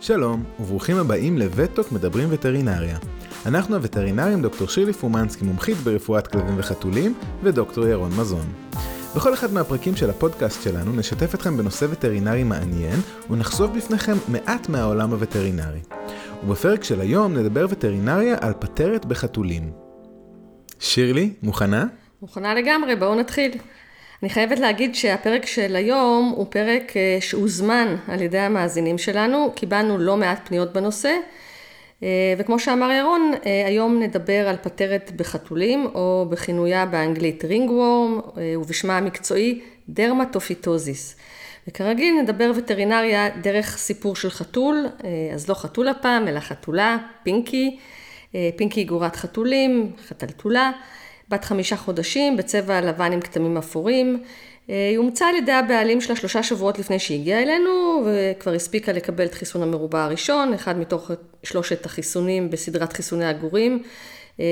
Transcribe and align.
שלום, 0.00 0.44
וברוכים 0.60 0.96
הבאים 0.96 1.38
לווטוק 1.38 1.92
מדברים 1.92 2.28
וטרינריה. 2.32 2.98
אנחנו 3.46 3.74
הווטרינרים 3.74 4.42
דוקטור 4.42 4.68
שירלי 4.68 4.92
פומנסקי, 4.92 5.44
מומחית 5.44 5.76
ברפואת 5.76 6.26
כלבים 6.26 6.54
וחתולים, 6.58 7.14
ודוקטור 7.42 7.86
ירון 7.86 8.10
מזון. 8.20 8.46
בכל 9.16 9.34
אחד 9.34 9.52
מהפרקים 9.52 9.96
של 9.96 10.10
הפודקאסט 10.10 10.62
שלנו 10.62 10.92
נשתף 10.92 11.34
אתכם 11.34 11.56
בנושא 11.56 11.86
וטרינרי 11.90 12.44
מעניין, 12.44 13.00
ונחשוף 13.30 13.70
בפניכם 13.76 14.16
מעט 14.28 14.68
מהעולם 14.68 15.10
הווטרינרי. 15.10 15.80
ובפרק 16.44 16.84
של 16.84 17.00
היום 17.00 17.36
נדבר 17.36 17.66
וטרינריה 17.70 18.36
על 18.40 18.52
פטרת 18.58 19.06
בחתולים. 19.06 19.72
שירלי, 20.78 21.32
מוכנה? 21.42 21.86
מוכנה 22.22 22.54
לגמרי, 22.54 22.96
בואו 22.96 23.14
נתחיל. 23.14 23.50
אני 24.22 24.30
חייבת 24.30 24.58
להגיד 24.58 24.94
שהפרק 24.94 25.46
של 25.46 25.76
היום 25.76 26.32
הוא 26.36 26.46
פרק 26.50 26.96
אה, 26.96 27.18
שהוזמן 27.20 27.96
על 28.08 28.22
ידי 28.22 28.38
המאזינים 28.38 28.98
שלנו, 28.98 29.52
קיבלנו 29.54 29.98
לא 29.98 30.16
מעט 30.16 30.48
פניות 30.48 30.72
בנושא, 30.72 31.16
אה, 32.02 32.34
וכמו 32.38 32.58
שאמר 32.58 32.90
ירון, 32.90 33.32
אה, 33.46 33.66
היום 33.66 34.02
נדבר 34.02 34.48
על 34.48 34.56
פטרת 34.62 35.12
בחתולים, 35.16 35.86
או 35.94 36.26
בכינויה 36.30 36.86
באנגלית 36.86 37.44
ringworm, 37.44 38.20
ובשמה 38.56 38.96
המקצועי 38.98 39.60
דרמטופיטוזיס. 39.88 41.16
וכרגיל 41.68 42.14
נדבר 42.22 42.52
וטרינריה 42.56 43.28
דרך 43.42 43.76
סיפור 43.76 44.16
של 44.16 44.30
חתול, 44.30 44.86
אז 45.34 45.48
לא 45.48 45.54
חתול 45.54 45.88
הפעם, 45.88 46.28
אלא 46.28 46.40
חתולה, 46.40 46.96
פינקי, 47.22 47.78
פינקי 48.56 48.84
גורת 48.84 49.16
חתולים, 49.16 49.92
חתלתולה. 50.08 50.70
בת 51.30 51.44
חמישה 51.44 51.76
חודשים, 51.76 52.36
בצבע 52.36 52.80
לבן 52.80 53.12
עם 53.12 53.20
כתמים 53.20 53.56
אפורים. 53.56 54.22
אה, 54.70 54.88
היא 54.88 54.98
אומצה 54.98 55.28
על 55.28 55.34
ידי 55.34 55.52
הבעלים 55.52 56.00
שלה 56.00 56.16
שלושה 56.16 56.42
שבועות 56.42 56.78
לפני 56.78 56.98
שהיא 56.98 57.20
הגיעה 57.20 57.42
אלינו, 57.42 58.04
וכבר 58.06 58.52
הספיקה 58.52 58.92
לקבל 58.92 59.24
את 59.24 59.34
חיסון 59.34 59.62
המרובע 59.62 60.04
הראשון, 60.04 60.54
אחד 60.54 60.78
מתוך 60.78 61.10
שלושת 61.42 61.86
החיסונים 61.86 62.50
בסדרת 62.50 62.92
חיסוני 62.92 63.24
הגורים. 63.24 63.82
אה, 64.40 64.46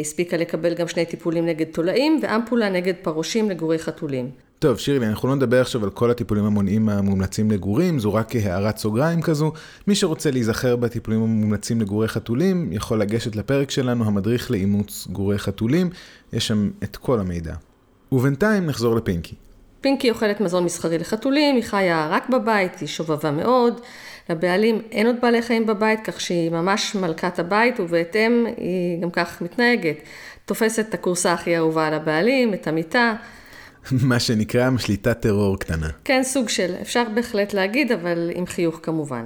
הספיקה 0.00 0.36
לקבל 0.36 0.74
גם 0.74 0.88
שני 0.88 1.06
טיפולים 1.06 1.46
נגד 1.46 1.66
תולעים, 1.66 2.20
ואמפולה 2.22 2.68
נגד 2.68 2.94
פרושים 3.02 3.50
לגורי 3.50 3.78
חתולים. 3.78 4.51
טוב, 4.62 4.78
שירלי, 4.78 5.06
אנחנו 5.06 5.28
לא 5.28 5.34
נדבר 5.34 5.60
עכשיו 5.60 5.84
על 5.84 5.90
כל 5.90 6.10
הטיפולים 6.10 6.44
המונעים 6.44 6.88
המומלצים 6.88 7.50
לגורים, 7.50 7.98
זו 7.98 8.14
רק 8.14 8.36
הערת 8.36 8.76
סוגריים 8.76 9.22
כזו. 9.22 9.52
מי 9.86 9.94
שרוצה 9.94 10.30
להיזכר 10.30 10.76
בטיפולים 10.76 11.22
המומלצים 11.22 11.80
לגורי 11.80 12.08
חתולים, 12.08 12.72
יכול 12.72 13.00
לגשת 13.00 13.36
לפרק 13.36 13.70
שלנו, 13.70 14.04
המדריך 14.04 14.50
לאימוץ 14.50 15.06
גורי 15.12 15.38
חתולים, 15.38 15.90
יש 16.32 16.48
שם 16.48 16.70
את 16.82 16.96
כל 16.96 17.20
המידע. 17.20 17.54
ובינתיים 18.12 18.66
נחזור 18.66 18.96
לפינקי. 18.96 19.34
פינקי 19.80 20.10
אוכלת 20.10 20.40
מזון 20.40 20.64
מסחרי 20.64 20.98
לחתולים, 20.98 21.56
היא 21.56 21.64
חיה 21.64 22.08
רק 22.10 22.28
בבית, 22.28 22.78
היא 22.80 22.88
שובבה 22.88 23.30
מאוד. 23.30 23.80
לבעלים 24.30 24.82
אין 24.90 25.06
עוד 25.06 25.16
בעלי 25.22 25.42
חיים 25.42 25.66
בבית, 25.66 26.00
כך 26.04 26.20
שהיא 26.20 26.50
ממש 26.50 26.94
מלכת 26.94 27.38
הבית, 27.38 27.80
ובהתאם 27.80 28.46
היא 28.56 29.02
גם 29.02 29.10
כך 29.10 29.42
מתנהגת. 29.42 29.96
תופסת 30.44 30.86
את 30.88 30.94
הכורסה 30.94 31.32
הכי 31.32 31.56
אהובה 31.56 31.86
על 31.86 31.94
הבעלים, 31.94 32.54
את 32.54 32.66
המיטה. 32.66 33.14
מה 34.10 34.20
שנקרא 34.20 34.70
שליטת 34.78 35.20
טרור 35.20 35.58
קטנה. 35.58 35.88
כן, 36.04 36.22
סוג 36.22 36.48
של, 36.48 36.74
אפשר 36.80 37.04
בהחלט 37.14 37.54
להגיד, 37.54 37.92
אבל 37.92 38.30
עם 38.34 38.46
חיוך 38.46 38.80
כמובן. 38.82 39.24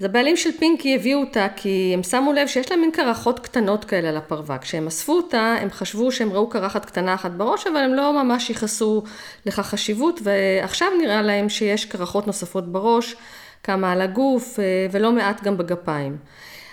אז 0.00 0.04
הבעלים 0.04 0.36
של 0.36 0.50
פינקי 0.58 0.94
הביאו 0.94 1.20
אותה 1.20 1.46
כי 1.56 1.90
הם 1.94 2.02
שמו 2.02 2.32
לב 2.32 2.46
שיש 2.46 2.70
להם 2.70 2.80
מין 2.80 2.90
קרחות 2.90 3.38
קטנות 3.38 3.84
כאלה 3.84 4.08
על 4.08 4.16
הפרווה. 4.16 4.58
כשהם 4.58 4.86
אספו 4.86 5.12
אותה, 5.12 5.56
הם 5.60 5.70
חשבו 5.70 6.12
שהם 6.12 6.32
ראו 6.32 6.48
קרחת 6.48 6.84
קטנה 6.84 7.14
אחת 7.14 7.30
בראש, 7.30 7.66
אבל 7.66 7.76
הם 7.76 7.94
לא 7.94 8.24
ממש 8.24 8.50
ייחסו 8.50 9.02
לכך 9.46 9.66
חשיבות, 9.66 10.20
ועכשיו 10.22 10.88
נראה 11.02 11.22
להם 11.22 11.48
שיש 11.48 11.84
קרחות 11.84 12.26
נוספות 12.26 12.72
בראש, 12.72 13.16
כמה 13.62 13.92
על 13.92 14.00
הגוף 14.00 14.60
אה, 14.60 14.86
ולא 14.92 15.12
מעט 15.12 15.42
גם 15.42 15.58
בגפיים. 15.58 16.16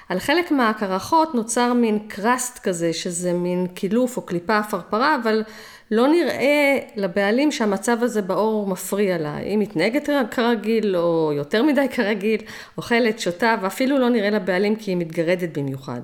על 0.09 0.19
חלק 0.19 0.51
מהקרחות 0.51 1.35
נוצר 1.35 1.73
מין 1.73 1.99
קראסט 2.07 2.59
כזה, 2.59 2.93
שזה 2.93 3.33
מין 3.33 3.67
קילוף 3.67 4.17
או 4.17 4.21
קליפה 4.21 4.57
עפרפרה, 4.57 5.17
אבל 5.23 5.43
לא 5.91 6.07
נראה 6.07 6.79
לבעלים 6.95 7.51
שהמצב 7.51 7.97
הזה 8.01 8.21
בעור 8.21 8.67
מפריע 8.67 9.17
לה. 9.17 9.35
היא 9.35 9.57
מתנהגת 9.57 10.09
כרגיל, 10.31 10.95
או 10.95 11.31
יותר 11.35 11.63
מדי 11.63 11.87
כרגיל, 11.91 12.41
אוכלת, 12.77 13.19
שותה, 13.19 13.55
ואפילו 13.61 13.97
לא 13.97 14.09
נראה 14.09 14.29
לבעלים 14.29 14.75
כי 14.75 14.91
היא 14.91 14.97
מתגרדת 14.97 15.57
במיוחד. 15.57 16.01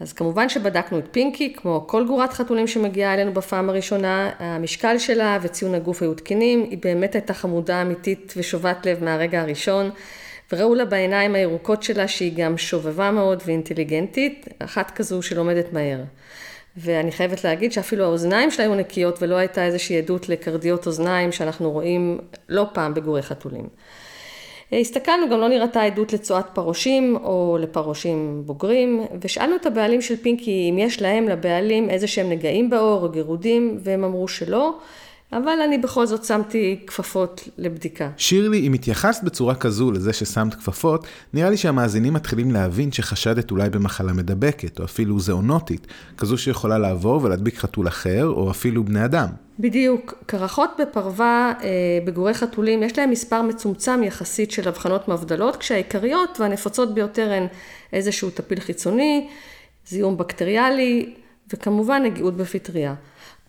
אז 0.00 0.12
כמובן 0.12 0.48
שבדקנו 0.48 0.98
את 0.98 1.04
פינקי, 1.10 1.54
כמו 1.56 1.84
כל 1.86 2.06
גורת 2.06 2.32
חתולים 2.32 2.66
שמגיעה 2.66 3.14
אלינו 3.14 3.32
בפעם 3.32 3.68
הראשונה, 3.68 4.30
המשקל 4.38 4.98
שלה 4.98 5.38
וציון 5.42 5.74
הגוף 5.74 6.02
היו 6.02 6.14
תקינים, 6.14 6.66
היא 6.70 6.78
באמת 6.82 7.14
הייתה 7.14 7.34
חמודה 7.34 7.82
אמיתית 7.82 8.34
ושובת 8.36 8.86
לב 8.86 9.04
מהרגע 9.04 9.40
הראשון, 9.40 9.90
וראו 10.52 10.74
לה 10.74 10.84
בעיניים 10.84 11.34
הירוקות 11.34 11.82
שלה 11.82 12.08
שהיא 12.08 12.32
גם 12.36 12.58
שובבה 12.58 13.10
מאוד 13.10 13.42
ואינטליגנטית, 13.46 14.48
אחת 14.58 14.90
כזו 14.90 15.22
שלומדת 15.22 15.72
מהר. 15.72 16.00
ואני 16.76 17.12
חייבת 17.12 17.44
להגיד 17.44 17.72
שאפילו 17.72 18.04
האוזניים 18.04 18.50
שלה 18.50 18.64
היו 18.64 18.74
נקיות 18.74 19.22
ולא 19.22 19.36
הייתה 19.36 19.64
איזושהי 19.64 19.98
עדות 19.98 20.28
לקרדיות 20.28 20.86
אוזניים 20.86 21.32
שאנחנו 21.32 21.70
רואים 21.70 22.18
לא 22.48 22.66
פעם 22.72 22.94
בגורי 22.94 23.22
חתולים. 23.22 23.68
הסתכלנו, 24.72 25.30
גם 25.30 25.40
לא 25.40 25.48
נראתה 25.48 25.82
עדות 25.82 26.12
לצואת 26.12 26.44
פרושים 26.52 27.16
או 27.16 27.58
לפרושים 27.60 28.42
בוגרים, 28.46 29.06
ושאלנו 29.20 29.56
את 29.56 29.66
הבעלים 29.66 30.02
של 30.02 30.16
פינקי 30.16 30.70
אם 30.70 30.78
יש 30.78 31.02
להם, 31.02 31.28
לבעלים, 31.28 31.90
איזה 31.90 32.06
שהם 32.06 32.30
נגעים 32.30 32.70
בעור 32.70 33.02
או 33.02 33.08
גירודים, 33.08 33.78
והם 33.82 34.04
אמרו 34.04 34.28
שלא. 34.28 34.78
אבל 35.32 35.60
אני 35.64 35.78
בכל 35.78 36.06
זאת 36.06 36.24
שמתי 36.24 36.80
כפפות 36.86 37.48
לבדיקה. 37.58 38.10
שירלי, 38.16 38.66
אם 38.66 38.72
התייחסת 38.72 39.24
בצורה 39.24 39.54
כזו 39.54 39.90
לזה 39.90 40.12
ששמת 40.12 40.54
כפפות, 40.54 41.06
נראה 41.34 41.50
לי 41.50 41.56
שהמאזינים 41.56 42.12
מתחילים 42.12 42.50
להבין 42.50 42.92
שחשדת 42.92 43.50
אולי 43.50 43.70
במחלה 43.70 44.12
מדבקת, 44.12 44.78
או 44.78 44.84
אפילו 44.84 45.20
זאונוטית, 45.20 45.86
כזו 46.16 46.38
שיכולה 46.38 46.78
לעבור 46.78 47.24
ולהדביק 47.24 47.58
חתול 47.58 47.88
אחר, 47.88 48.26
או 48.26 48.50
אפילו 48.50 48.84
בני 48.84 49.04
אדם. 49.04 49.28
בדיוק. 49.58 50.14
קרחות 50.26 50.70
בפרווה 50.78 51.52
אה, 51.62 51.68
בגורי 52.04 52.34
חתולים, 52.34 52.82
יש 52.82 52.98
להם 52.98 53.10
מספר 53.10 53.42
מצומצם 53.42 54.02
יחסית 54.02 54.50
של 54.50 54.68
אבחנות 54.68 55.08
מבדלות, 55.08 55.56
כשהעיקריות 55.56 56.40
והנפוצות 56.40 56.94
ביותר 56.94 57.32
הן 57.32 57.46
איזשהו 57.92 58.30
טפיל 58.30 58.60
חיצוני, 58.60 59.28
זיהום 59.86 60.16
בקטריאלי, 60.16 61.14
וכמובן 61.52 62.02
נגיעות 62.02 62.36
בפטריה. 62.36 62.94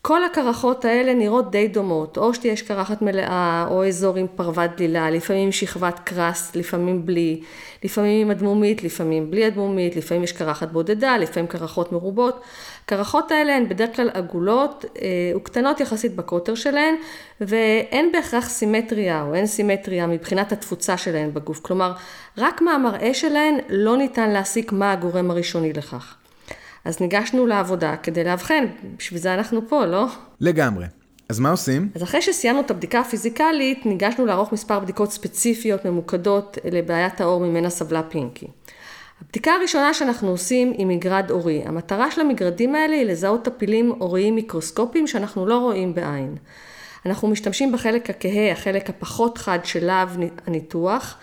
כל 0.04 0.24
הקרחות 0.24 0.86
האלה 0.86 1.14
נראות 1.14 1.52
די 1.52 1.68
דומות, 1.68 2.18
או 2.18 2.34
שתהיה 2.34 2.56
קרחת 2.68 3.02
מלאה, 3.02 3.66
או 3.70 3.88
אזור 3.88 4.18
עם 4.18 4.28
פרוות 4.36 4.72
דלילה, 4.78 5.10
לפעמים 5.10 5.52
שכבת 5.52 6.00
קרסט, 6.00 6.56
לפעמים 6.56 7.06
בלי, 7.06 7.42
לפעמים 7.84 8.22
עם 8.22 8.32
אדמומית, 8.32 8.84
לפעמים 8.84 9.32
בלי 9.32 9.48
אדמומית, 9.48 9.96
לפעמים 9.96 10.24
יש 10.24 10.32
קרחת 10.32 10.72
בודדה, 10.72 11.18
לפעמים 11.18 11.48
קרחות 11.48 11.92
מרובות. 11.92 12.42
הקרחות 12.86 13.32
האלה 13.32 13.56
הן 13.56 13.70
בדרך 13.70 13.96
כלל 13.96 14.10
עגולות 14.14 14.86
אה, 15.02 15.08
וקטנות 15.36 15.80
יחסית 15.80 16.16
בקוטר 16.16 16.56
שלהן, 16.56 16.96
ואין 17.42 18.12
בהכרח 18.12 18.50
סימטריה 18.50 19.24
או 19.24 19.34
אין 19.34 19.46
סימטריה 19.46 20.08
מבחינת 20.08 20.52
התפוצה 20.52 20.98
שלהן 20.98 21.34
בגוף. 21.34 21.60
כלומר, 21.60 21.94
רק 22.38 22.62
מהמראה 22.62 23.14
שלהן 23.14 23.56
לא 23.70 23.98
ניתן 23.98 24.30
להסיק 24.30 24.72
מה 24.72 24.92
הגורם 24.92 25.32
הראשוני 25.32 25.74
לכך. 25.74 26.21
אז 26.86 27.02
ניגשנו 27.02 27.48
לעבודה 27.48 27.96
כדי 28.04 28.24
לאבחן, 28.24 28.66
בשביל 28.98 29.20
זה 29.20 29.34
אנחנו 29.34 29.62
פה, 29.68 29.86
לא? 29.86 30.08
לגמרי. 30.40 30.86
אז 31.30 31.40
מה 31.40 31.52
עושים? 31.52 31.90
אז 31.96 32.04
אחרי 32.04 32.22
שסיימנו 32.22 32.62
את 32.62 32.72
הבדיקה 32.72 33.00
הפיזיקלית, 33.00 33.86
ניגשנו 33.86 34.26
לערוך 34.26 34.52
מספר 34.52 34.80
בדיקות 34.80 35.12
ספציפיות 35.12 35.86
ממוקדות 35.86 36.58
לבעיית 36.72 37.22
העור 37.22 37.40
ממנה 37.40 37.70
סבלה 37.70 38.04
פינקי. 38.04 38.48
הבדיקה 39.22 39.52
הראשונה 39.52 39.94
שאנחנו 39.94 40.30
עושים 40.30 40.72
היא 40.78 40.86
מגרד 40.86 41.30
עורי. 41.30 41.64
המטרה 41.66 42.12
של 42.12 42.22
המגרדים 42.22 42.76
האלה 42.76 42.96
היא 42.96 43.06
לזהות 43.06 43.46
טפילים 43.46 43.90
עוריים 43.90 44.36
מיקרוסקופיים 44.36 45.08
שאנחנו 45.08 45.46
לא 45.46 45.58
רואים 45.58 45.94
בעין. 45.94 46.36
אנחנו 47.06 47.28
משתמשים 47.28 47.72
בחלק 47.72 48.10
הכהה, 48.10 48.52
החלק 48.52 48.90
הפחות 48.90 49.38
חד 49.38 49.60
של 49.64 49.86
להב 49.86 50.10
הניתוח, 50.48 51.18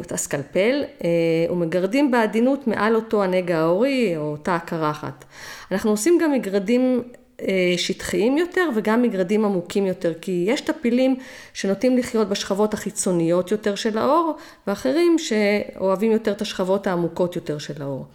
את 0.00 0.12
הסקלפל, 0.12 0.84
אה, 1.04 1.52
ומגרדים 1.52 2.10
בעדינות 2.10 2.66
מעל 2.66 2.94
אותו 2.94 3.22
הנגע 3.22 3.58
ההורי 3.58 4.16
או 4.16 4.22
אותה 4.22 4.54
הקרחת. 4.56 5.24
אנחנו 5.72 5.90
עושים 5.90 6.18
גם 6.22 6.32
מגרדים 6.32 7.02
אה, 7.40 7.74
שטחיים 7.76 8.38
יותר 8.38 8.68
וגם 8.74 9.02
מגרדים 9.02 9.44
עמוקים 9.44 9.86
יותר, 9.86 10.12
כי 10.20 10.44
יש 10.48 10.60
טפילים 10.60 11.16
שנוטים 11.52 11.96
לחיות 11.96 12.28
בשכבות 12.28 12.74
החיצוניות 12.74 13.50
יותר 13.50 13.74
של 13.74 13.98
האור, 13.98 14.36
ואחרים 14.66 15.16
שאוהבים 15.18 16.12
יותר 16.12 16.32
את 16.32 16.42
השכבות 16.42 16.86
העמוקות 16.86 17.36
יותר 17.36 17.58
של 17.58 17.82
האור. 17.82 18.06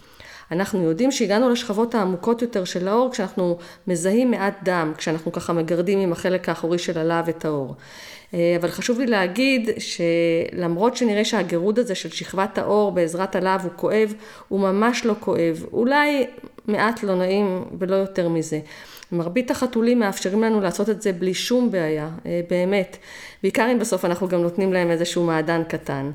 אנחנו 0.51 0.83
יודעים 0.83 1.11
שהגענו 1.11 1.49
לשכבות 1.49 1.95
העמוקות 1.95 2.41
יותר 2.41 2.65
של 2.65 2.87
האור 2.87 3.11
כשאנחנו 3.11 3.57
מזהים 3.87 4.31
מעט 4.31 4.63
דם, 4.63 4.93
כשאנחנו 4.97 5.31
ככה 5.31 5.53
מגרדים 5.53 5.99
עם 5.99 6.11
החלק 6.11 6.49
האחורי 6.49 6.79
של 6.79 6.97
הלהב 6.97 7.29
את 7.29 7.45
האור. 7.45 7.75
אה, 8.33 8.55
אבל 8.59 8.69
חשוב 8.69 8.99
לי 8.99 9.05
להגיד 9.05 9.69
שלמרות 9.77 10.97
שנראה 10.97 11.25
שהגירוד 11.25 11.79
הזה 11.79 11.95
של 11.95 12.09
שכבת 12.09 12.57
האור 12.57 12.91
בעזרת 12.91 13.35
הלהב 13.35 13.61
הוא 13.63 13.71
כואב, 13.75 14.13
הוא 14.47 14.59
ממש 14.59 15.05
לא 15.05 15.13
כואב. 15.19 15.65
אולי 15.73 16.27
מעט 16.67 17.03
לא 17.03 17.15
נעים 17.15 17.65
ולא 17.79 17.95
יותר 17.95 18.29
מזה. 18.29 18.59
מרבית 19.11 19.51
החתולים 19.51 19.99
מאפשרים 19.99 20.43
לנו 20.43 20.61
לעשות 20.61 20.89
את 20.89 21.01
זה 21.01 21.13
בלי 21.13 21.33
שום 21.33 21.71
בעיה, 21.71 22.09
אה, 22.25 22.41
באמת. 22.49 22.97
בעיקר 23.43 23.71
אם 23.71 23.79
בסוף 23.79 24.05
אנחנו 24.05 24.27
גם 24.27 24.41
נותנים 24.41 24.73
להם 24.73 24.91
איזשהו 24.91 25.23
מעדן 25.23 25.63
קטן. 25.63 26.11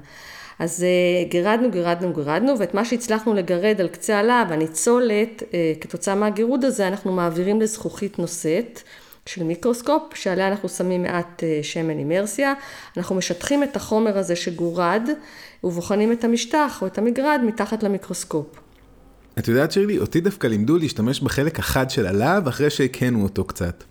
אז 0.58 0.86
גירדנו, 1.28 1.70
גירדנו, 1.70 2.12
גירדנו, 2.12 2.58
ואת 2.58 2.74
מה 2.74 2.84
שהצלחנו 2.84 3.34
לגרד 3.34 3.80
על 3.80 3.88
קצה 3.88 4.18
הלהב, 4.18 4.52
הניצולת, 4.52 5.42
כתוצאה 5.80 6.14
מהגירוד 6.14 6.64
הזה, 6.64 6.88
אנחנו 6.88 7.12
מעבירים 7.12 7.60
לזכוכית 7.60 8.18
נושאת. 8.18 8.80
של 9.28 9.44
מיקרוסקופ, 9.44 10.02
שעליה 10.14 10.48
אנחנו 10.48 10.68
שמים 10.68 11.02
מעט 11.02 11.42
שמן 11.62 11.98
אימרסיה. 11.98 12.54
אנחנו 12.96 13.14
משטחים 13.14 13.62
את 13.62 13.76
החומר 13.76 14.18
הזה 14.18 14.36
שגורד, 14.36 15.08
ובוחנים 15.64 16.12
את 16.12 16.24
המשטח 16.24 16.78
או 16.82 16.86
את 16.86 16.98
המגרד 16.98 17.40
מתחת 17.46 17.82
למיקרוסקופ. 17.82 18.46
את 19.38 19.48
יודעת 19.48 19.72
שירלי, 19.72 19.98
אותי 19.98 20.20
דווקא 20.20 20.46
לימדו 20.46 20.78
להשתמש 20.78 21.20
בחלק 21.20 21.58
החד 21.58 21.90
של 21.90 22.06
הלהב 22.06 22.48
אחרי 22.48 22.70
שהקהנו 22.70 23.22
אותו 23.22 23.44
קצת. 23.44 23.84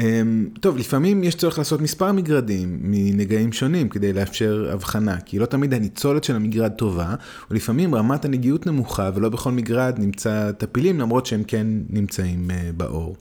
אמ, 0.00 0.48
טוב, 0.60 0.76
לפעמים 0.76 1.24
יש 1.24 1.34
צורך 1.34 1.58
לעשות 1.58 1.80
מספר 1.80 2.12
מגרדים 2.12 2.78
מנגעים 2.82 3.52
שונים 3.52 3.88
כדי 3.88 4.12
לאפשר 4.12 4.70
הבחנה, 4.72 5.20
כי 5.20 5.38
לא 5.38 5.46
תמיד 5.46 5.74
הניצולת 5.74 6.24
של 6.24 6.36
המגרד 6.36 6.72
טובה, 6.72 7.14
ולפעמים 7.50 7.94
רמת 7.94 8.24
הנגיעות 8.24 8.66
נמוכה 8.66 9.10
ולא 9.14 9.28
בכל 9.28 9.52
מגרד 9.52 9.94
נמצא 9.98 10.52
טפילים 10.52 11.00
למרות 11.00 11.26
שהם 11.26 11.44
כן 11.44 11.66
נמצאים 11.90 12.50
אה, 12.50 12.70
באור. 12.76 13.16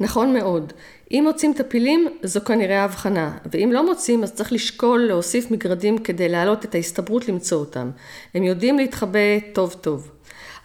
נכון 0.00 0.34
מאוד. 0.34 0.72
אם 1.10 1.24
מוצאים 1.26 1.52
טפילים, 1.56 2.08
זו 2.22 2.40
כנראה 2.40 2.84
הבחנה, 2.84 3.32
ואם 3.52 3.70
לא 3.72 3.86
מוצאים, 3.86 4.22
אז 4.22 4.32
צריך 4.32 4.52
לשקול 4.52 5.00
להוסיף 5.00 5.50
מגרדים 5.50 5.98
כדי 5.98 6.28
להעלות 6.28 6.64
את 6.64 6.74
ההסתברות 6.74 7.28
למצוא 7.28 7.58
אותם. 7.58 7.90
הם 8.34 8.42
יודעים 8.42 8.78
להתחבא 8.78 9.18
טוב 9.52 9.76
טוב. 9.80 10.10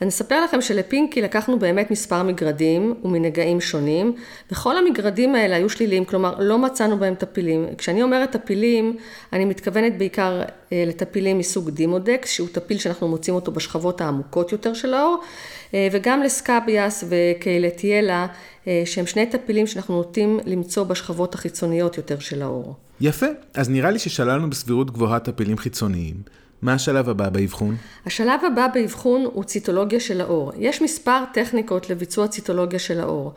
אני 0.02 0.10
אספר 0.10 0.44
לכם 0.44 0.62
שלפינקי 0.62 1.22
לקחנו 1.22 1.60
באמת 1.60 1.92
מספר 1.92 2.24
מגרדים 2.24 2.94
ומנגעים 3.04 3.62
שונים, 3.62 4.16
וכל 4.52 4.78
המגרדים 4.78 5.36
האלה 5.36 5.56
היו 5.56 5.70
שליליים, 5.70 6.06
כלומר 6.06 6.36
לא 6.40 6.58
מצאנו 6.58 6.98
בהם 6.98 7.16
טפילים. 7.16 7.66
כשאני 7.78 8.04
אומרת 8.04 8.32
טפילים, 8.32 8.98
אני 9.34 9.46
מתכוונת 9.46 9.98
בעיקר 9.98 10.42
אה, 10.72 10.84
לטפילים 10.88 11.38
מסוג 11.38 11.70
דימודקס, 11.70 12.30
שהוא 12.30 12.48
טפיל 12.52 12.78
שאנחנו 12.78 13.08
מוצאים 13.08 13.36
אותו 13.36 13.52
בשכבות 13.52 14.02
העמוקות 14.02 14.52
יותר 14.52 14.74
של 14.74 14.94
האור, 14.94 15.24
וגם 15.74 16.24
לסקאביאס 16.24 17.04
וקהילטיאלה, 17.10 18.28
אה, 18.68 18.84
שהם 18.86 19.06
שני 19.06 19.26
טפילים 19.26 19.68
שאנחנו 19.68 19.96
נוטים 19.96 20.40
למצוא 20.46 20.84
בשכבות 20.84 21.36
החיצוניות 21.36 21.98
יותר 21.98 22.20
של 22.20 22.42
האור. 22.42 22.76
יפה, 23.02 23.26
אז 23.54 23.70
נראה 23.70 23.92
לי 23.92 24.00
ששללנו 24.00 24.50
בסבירות 24.50 24.92
גבוהה 24.92 25.20
טפילים 25.20 25.58
חיצוניים. 25.58 26.16
מה 26.62 26.74
השלב 26.74 27.10
הבא 27.10 27.30
באבחון? 27.30 27.76
השלב 28.06 28.40
הבא 28.52 28.68
באבחון 28.74 29.26
הוא 29.34 29.44
ציטולוגיה 29.44 30.00
של 30.00 30.22
האור. 30.22 30.52
יש 30.58 30.82
מספר 30.82 31.24
טכניקות 31.34 31.90
לביצוע 31.90 32.28
ציטולוגיה 32.28 32.80
של 32.80 33.00
האור. 33.00 33.34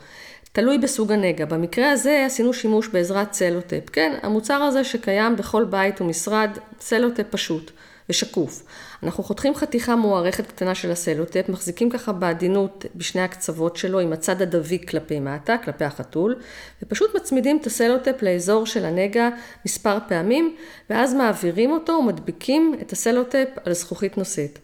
תלוי 0.51 0.77
בסוג 0.77 1.11
הנגע. 1.11 1.45
במקרה 1.45 1.91
הזה 1.91 2.23
עשינו 2.25 2.53
שימוש 2.53 2.87
בעזרת 2.87 3.31
צלוטפ. 3.31 3.89
כן, 3.91 4.15
המוצר 4.23 4.53
הזה 4.53 4.83
שקיים 4.83 5.35
בכל 5.35 5.63
בית 5.63 6.01
ומשרד, 6.01 6.49
צלוטפ 6.77 7.23
פשוט. 7.29 7.71
ושקוף. 8.09 8.63
אנחנו 9.03 9.23
חותכים 9.23 9.55
חתיכה 9.55 9.95
מוארכת 9.95 10.47
קטנה 10.47 10.75
של 10.75 10.91
הסלוטפ, 10.91 11.49
מחזיקים 11.49 11.89
ככה 11.89 12.11
בעדינות 12.11 12.85
בשני 12.95 13.21
הקצוות 13.21 13.75
שלו 13.77 13.99
עם 13.99 14.13
הצד 14.13 14.41
הדביק 14.41 14.89
כלפי 14.89 15.19
מטה, 15.19 15.55
כלפי 15.65 15.85
החתול, 15.85 16.35
ופשוט 16.83 17.15
מצמידים 17.15 17.57
את 17.61 17.67
הסלוטפ 17.67 18.21
לאזור 18.21 18.65
של 18.65 18.85
הנגע 18.85 19.29
מספר 19.65 19.97
פעמים, 20.07 20.55
ואז 20.89 21.13
מעבירים 21.13 21.71
אותו 21.71 21.93
ומדביקים 21.93 22.75
את 22.81 22.91
הסלוטפ 22.91 23.47
על 23.65 23.73
זכוכית 23.73 24.17
נושאת. 24.17 24.59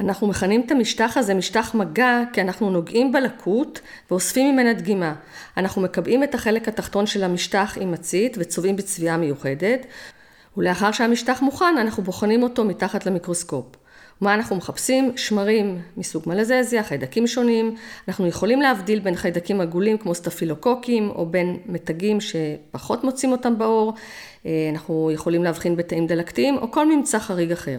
אנחנו 0.00 0.26
מכנים 0.26 0.62
את 0.66 0.70
המשטח 0.70 1.16
הזה 1.16 1.34
משטח 1.34 1.74
מגע 1.74 2.20
כי 2.32 2.40
אנחנו 2.40 2.70
נוגעים 2.70 3.12
בלקות 3.12 3.80
ואוספים 4.10 4.52
ממנה 4.52 4.72
דגימה. 4.72 5.14
אנחנו 5.56 5.82
מקבעים 5.82 6.24
את 6.24 6.34
החלק 6.34 6.68
התחתון 6.68 7.06
של 7.06 7.24
המשטח 7.24 7.78
עם 7.80 7.92
מצית 7.92 8.36
וצובעים 8.40 8.76
בצביעה 8.76 9.16
מיוחדת 9.16 9.86
ולאחר 10.56 10.92
שהמשטח 10.92 11.42
מוכן 11.42 11.74
אנחנו 11.80 12.02
בוחנים 12.02 12.42
אותו 12.42 12.64
מתחת 12.64 13.06
למיקרוסקופ. 13.06 13.66
מה 14.20 14.34
אנחנו 14.34 14.56
מחפשים? 14.56 15.12
שמרים 15.16 15.78
מסוג 15.96 16.22
מלזזיה, 16.26 16.82
חיידקים 16.82 17.26
שונים. 17.26 17.74
אנחנו 18.08 18.26
יכולים 18.26 18.60
להבדיל 18.60 19.00
בין 19.00 19.14
חיידקים 19.14 19.60
עגולים 19.60 19.98
כמו 19.98 20.14
סטפילוקוקים 20.14 21.10
או 21.10 21.26
בין 21.26 21.56
מתגים 21.66 22.18
שפחות 22.20 23.04
מוצאים 23.04 23.32
אותם 23.32 23.58
באור. 23.58 23.94
אה, 24.46 24.68
אנחנו 24.72 25.10
יכולים 25.10 25.44
להבחין 25.44 25.76
בתאים 25.76 26.06
דלקתיים 26.06 26.56
או 26.56 26.70
כל 26.70 26.96
ממצא 26.96 27.18
חריג 27.18 27.52
אחר. 27.52 27.78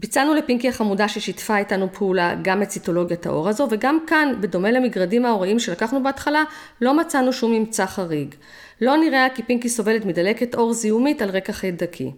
ביצענו 0.00 0.34
לפינקי 0.34 0.68
החמודה 0.68 1.08
ששיתפה 1.08 1.58
איתנו 1.58 1.92
פעולה 1.92 2.34
גם 2.42 2.62
את 2.62 2.68
ציטולוגיית 2.68 3.26
האור 3.26 3.48
הזו 3.48 3.68
וגם 3.70 3.98
כאן, 4.06 4.34
בדומה 4.40 4.70
למגרדים 4.70 5.26
ההוריים 5.26 5.58
שלקחנו 5.58 6.02
בהתחלה, 6.02 6.42
לא 6.80 6.96
מצאנו 7.00 7.32
שום 7.32 7.52
ממצא 7.52 7.86
חריג. 7.86 8.34
לא 8.80 8.96
נראה 8.96 9.26
כי 9.34 9.42
פינקי 9.42 9.68
סובלת 9.68 10.04
מדלקת 10.04 10.54
עור 10.54 10.72
זיהומית 10.72 11.22
על 11.22 11.30
רקע 11.30 11.52
חיידקי. 11.52 12.10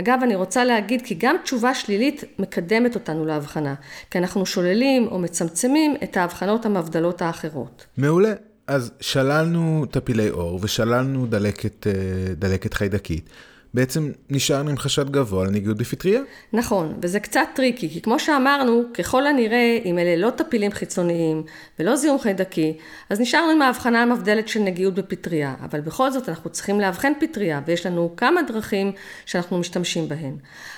אגב, 0.00 0.18
אני 0.22 0.34
רוצה 0.34 0.64
להגיד 0.64 1.02
כי 1.04 1.14
גם 1.18 1.36
תשובה 1.44 1.74
שלילית 1.74 2.24
מקדמת 2.38 2.94
אותנו 2.94 3.24
להבחנה, 3.24 3.74
כי 4.10 4.18
אנחנו 4.18 4.46
שוללים 4.46 5.08
או 5.08 5.18
מצמצמים 5.18 5.96
את 6.02 6.16
ההבחנות 6.16 6.66
המבדלות 6.66 7.22
האחרות. 7.22 7.86
מעולה. 7.96 8.32
אז 8.66 8.92
שללנו 9.00 9.86
טפילי 9.90 10.28
עור 10.28 10.58
ושללנו 10.62 11.26
דלקת, 11.26 11.86
אה, 11.86 11.92
דלקת 12.34 12.74
חיידקית. 12.74 13.30
בעצם 13.74 14.10
נשארנו 14.30 14.70
עם 14.70 14.78
חשד 14.78 15.10
גבוה 15.10 15.44
לנגיעות 15.44 15.76
בפטריה. 15.76 16.20
נכון, 16.52 16.94
וזה 17.02 17.20
קצת 17.20 17.48
טריקי, 17.54 17.88
כי 17.88 18.02
כמו 18.02 18.18
שאמרנו, 18.18 18.82
ככל 18.94 19.26
הנראה, 19.26 19.78
אם 19.84 19.98
אלה 19.98 20.16
לא 20.16 20.30
טפילים 20.30 20.72
חיצוניים 20.72 21.42
ולא 21.78 21.96
זיהום 21.96 22.18
חיידקי, 22.18 22.76
אז 23.10 23.20
נשארנו 23.20 23.50
עם 23.50 23.62
ההבחנה 23.62 24.02
המבדלת 24.02 24.48
של 24.48 24.60
נגיעות 24.60 24.94
בפטריה, 24.94 25.54
אבל 25.64 25.80
בכל 25.80 26.10
זאת 26.10 26.28
אנחנו 26.28 26.50
צריכים 26.50 26.80
לאבחן 26.80 27.12
פטריה, 27.20 27.60
ויש 27.66 27.86
לנו 27.86 28.14
כמה 28.16 28.42
דרכים 28.42 28.92
שאנחנו 29.26 29.58
משתמשים 29.58 30.08
בהן. 30.08 30.36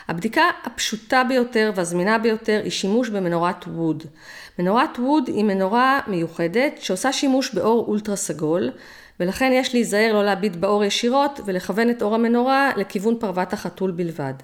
הבדיקה 0.09 0.43
הפשוטה 0.65 1.25
ביותר 1.25 1.73
והזמינה 1.75 2.19
ביותר 2.19 2.61
היא 2.65 2.71
שימוש 2.71 3.09
במנורת 3.09 3.65
ווד. 3.67 4.05
מנורת 4.59 4.99
ווד 4.99 5.29
היא 5.29 5.45
מנורה 5.45 6.01
מיוחדת 6.07 6.73
שעושה 6.81 7.13
שימוש 7.13 7.55
באור 7.55 7.85
אולטרה 7.89 8.17
סגול, 8.17 8.71
ולכן 9.21 9.51
יש 9.55 9.75
להיזהר 9.75 10.13
לא 10.13 10.25
להביט 10.25 10.57
באור 10.57 10.85
ישירות 10.85 11.41
ולכוון 11.45 11.91
את 11.91 12.03
אור 12.03 12.15
המנורה 12.15 12.71
לכיוון 12.77 13.17
פרוות 13.21 13.53
החתול 13.53 13.91
בלבד. 13.91 14.35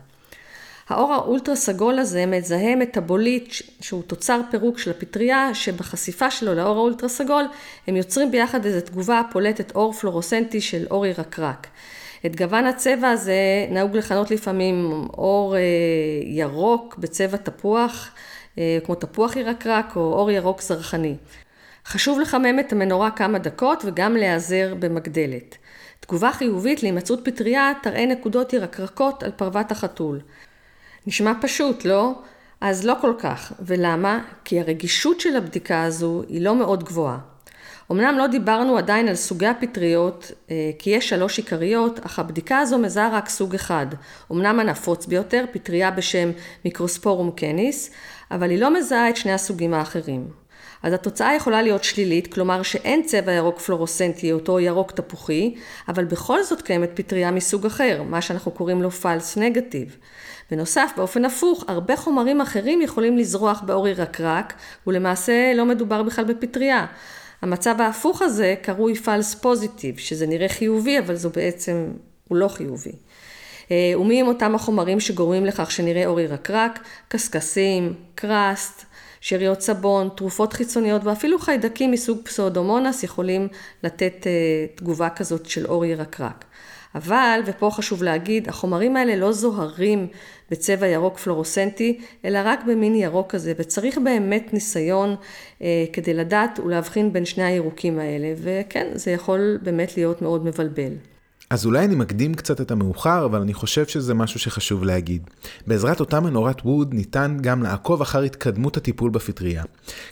האור 0.89 1.13
האולטרה 1.13 1.57
סגול 1.57 1.99
הזה 1.99 2.27
מזהה 2.27 2.77
מטאבוליט 2.77 3.55
שהוא 3.81 4.03
תוצר 4.03 4.41
פירוק 4.51 4.79
של 4.79 4.91
הפטריה 4.91 5.55
שבחשיפה 5.55 6.31
שלו 6.31 6.55
לאור 6.55 6.77
האולטרה 6.77 7.09
סגול 7.09 7.45
הם 7.87 7.97
יוצרים 7.97 8.31
ביחד 8.31 8.65
איזו 8.65 8.81
תגובה 8.81 9.21
הפולטת 9.21 9.75
אור 9.75 9.93
פלורוסנטי 9.93 10.61
של 10.61 10.87
אור 10.91 11.07
ירקרק. 11.07 11.67
את 12.27 12.37
גוון 12.37 12.67
הצבע 12.67 13.11
הזה 13.11 13.67
נהוג 13.71 13.97
לכנות 13.97 14.31
לפעמים 14.31 15.07
אור 15.19 15.57
אה, 15.57 15.61
ירוק 16.25 16.97
בצבע 16.99 17.37
תפוח, 17.37 18.11
אה, 18.59 18.79
כמו 18.85 18.95
תפוח 18.95 19.37
ירקרק 19.37 19.97
או 19.97 20.13
אור 20.13 20.31
ירוק 20.31 20.63
זרחני. 20.63 21.15
חשוב 21.87 22.21
לחמם 22.21 22.59
את 22.61 22.73
המנורה 22.73 23.11
כמה 23.11 23.39
דקות 23.39 23.83
וגם 23.87 24.17
להיעזר 24.17 24.75
במגדלת. 24.79 25.57
תגובה 26.01 26.33
חיובית 26.33 26.83
להימצאות 26.83 27.21
פטריה 27.25 27.73
תראה 27.83 28.07
נקודות 28.07 28.53
ירקרקות 28.53 29.23
על 29.23 29.31
פרוות 29.31 29.73
החתול. 29.73 30.21
נשמע 31.07 31.33
פשוט, 31.41 31.85
לא? 31.85 32.13
אז 32.61 32.87
לא 32.87 32.95
כל 33.01 33.15
כך. 33.19 33.53
ולמה? 33.61 34.25
כי 34.45 34.61
הרגישות 34.61 35.21
של 35.21 35.37
הבדיקה 35.37 35.83
הזו 35.83 36.23
היא 36.29 36.41
לא 36.41 36.57
מאוד 36.57 36.85
גבוהה. 36.85 37.19
אמנם 37.93 38.19
לא 38.19 38.27
דיברנו 38.27 38.79
עדיין 38.79 39.09
על 39.09 39.15
סוגי 39.15 39.47
הפטריות, 39.47 40.33
אה, 40.51 40.71
כי 40.79 40.91
יש 40.91 41.09
שלוש 41.09 41.39
עיקריות, 41.39 41.99
אך 42.07 42.19
הבדיקה 42.19 42.59
הזו 42.59 42.79
מזהה 42.79 43.09
רק 43.17 43.29
סוג 43.29 43.55
אחד. 43.55 43.87
אמנם 44.33 44.61
הנפוץ 44.61 45.07
ביותר, 45.07 45.45
פטריה 45.53 45.91
בשם 45.91 46.31
מיקרוספורום 46.65 47.31
קניס, 47.31 47.91
אבל 48.31 48.51
היא 48.51 48.59
לא 48.59 48.75
מזהה 48.75 49.11
את 49.11 49.17
שני 49.17 49.33
הסוגים 49.33 49.75
האחרים. 49.75 50.44
אז 50.85 50.93
התוצאה 50.93 51.35
יכולה 51.35 51.63
להיות 51.63 51.85
שלילית, 51.85 52.35
כלומר 52.35 52.63
שאין 52.63 53.03
צבע 53.03 53.33
ירוק 53.33 53.59
פלורוסנטי, 53.59 54.33
אותו 54.33 54.61
ירוק 54.61 54.93
תפוחי, 54.93 55.55
אבל 55.89 56.05
בכל 56.05 56.43
זאת 56.43 56.63
קיימת 56.63 56.91
פטריה 56.95 57.31
מסוג 57.31 57.67
אחר, 57.67 58.03
מה 58.03 58.23
שאנחנו 58.23 58.51
קוראים 58.51 58.83
לו 58.83 58.89
false 59.03 59.37
negative. 59.39 59.97
בנוסף, 60.51 60.91
באופן 60.97 61.25
הפוך, 61.25 61.65
הרבה 61.69 61.97
חומרים 61.97 62.41
אחרים 62.41 62.83
יכולים 62.83 63.19
לזרוח 63.19 63.63
באור 63.67 63.89
ירקרק, 63.89 64.55
ולמעשה 64.87 65.53
לא 65.55 65.65
מדובר 65.65 66.03
בכלל 66.03 66.25
בפטריה. 66.25 66.87
המצב 67.43 67.81
ההפוך 67.81 68.23
הזה 68.23 68.55
קרוי 68.63 68.95
false 69.05 69.45
positive, 69.45 69.99
שזה 69.99 70.27
נראה 70.27 70.49
חיובי, 70.49 70.99
אבל 70.99 71.15
זו 71.15 71.31
בעצם, 71.31 71.87
הוא 72.29 72.39
לא 72.39 72.49
חיובי. 72.49 72.93
אה, 73.71 73.93
ומי 74.01 74.21
הם 74.21 74.27
אותם 74.27 74.55
החומרים 74.55 75.01
שגורמים 75.01 75.47
לכך 75.47 75.71
שנראה 75.71 76.07
אור 76.07 76.21
ירקרק? 76.21 76.79
קשקשים, 77.09 77.95
קראסט, 78.15 78.85
שאריות 79.25 79.61
סבון, 79.61 80.09
תרופות 80.17 80.53
חיצוניות 80.53 81.05
ואפילו 81.05 81.39
חיידקים 81.39 81.91
מסוג 81.91 82.19
פסאודומונס 82.25 83.03
יכולים 83.03 83.49
לתת 83.83 84.15
uh, 84.21 84.79
תגובה 84.79 85.11
כזאת 85.11 85.47
של 85.47 85.67
אור 85.67 85.85
ירקרק. 85.85 86.45
אבל, 86.95 87.41
ופה 87.47 87.71
חשוב 87.73 88.03
להגיד, 88.03 88.49
החומרים 88.49 88.97
האלה 88.97 89.17
לא 89.17 89.33
זוהרים 89.33 90.07
בצבע 90.51 90.87
ירוק 90.87 91.19
פלורוסנטי, 91.19 92.01
אלא 92.25 92.39
רק 92.45 92.65
במין 92.65 92.95
ירוק 92.95 93.31
כזה, 93.33 93.53
וצריך 93.59 93.99
באמת 93.99 94.53
ניסיון 94.53 95.17
אה, 95.63 95.85
כדי 95.93 96.15
לדעת 96.15 96.61
ולהבחין 96.65 97.13
בין 97.13 97.25
שני 97.25 97.45
הירוקים 97.45 97.99
האלה, 97.99 98.35
וכן, 98.37 98.87
זה 98.95 99.11
יכול 99.11 99.59
באמת 99.63 99.97
להיות 99.97 100.23
מאוד 100.23 100.45
מבלבל. 100.45 101.14
אז 101.55 101.67
אולי 101.67 101.85
אני 101.85 101.95
מקדים 101.95 102.35
קצת 102.35 102.61
את 102.61 102.71
המאוחר, 102.71 103.25
אבל 103.25 103.41
אני 103.41 103.55
חושב 103.55 103.87
שזה 103.87 104.15
משהו 104.15 104.41
שחשוב 104.41 104.85
להגיד. 104.85 105.31
בעזרת 105.67 106.01
אותה 106.01 106.21
מנורת 106.21 106.61
ווד 106.65 106.95
ניתן 106.95 107.37
גם 107.41 107.63
לעקוב 107.63 108.01
אחר 108.01 108.23
התקדמות 108.23 108.77
הטיפול 108.77 109.11
בפטריה. 109.11 109.65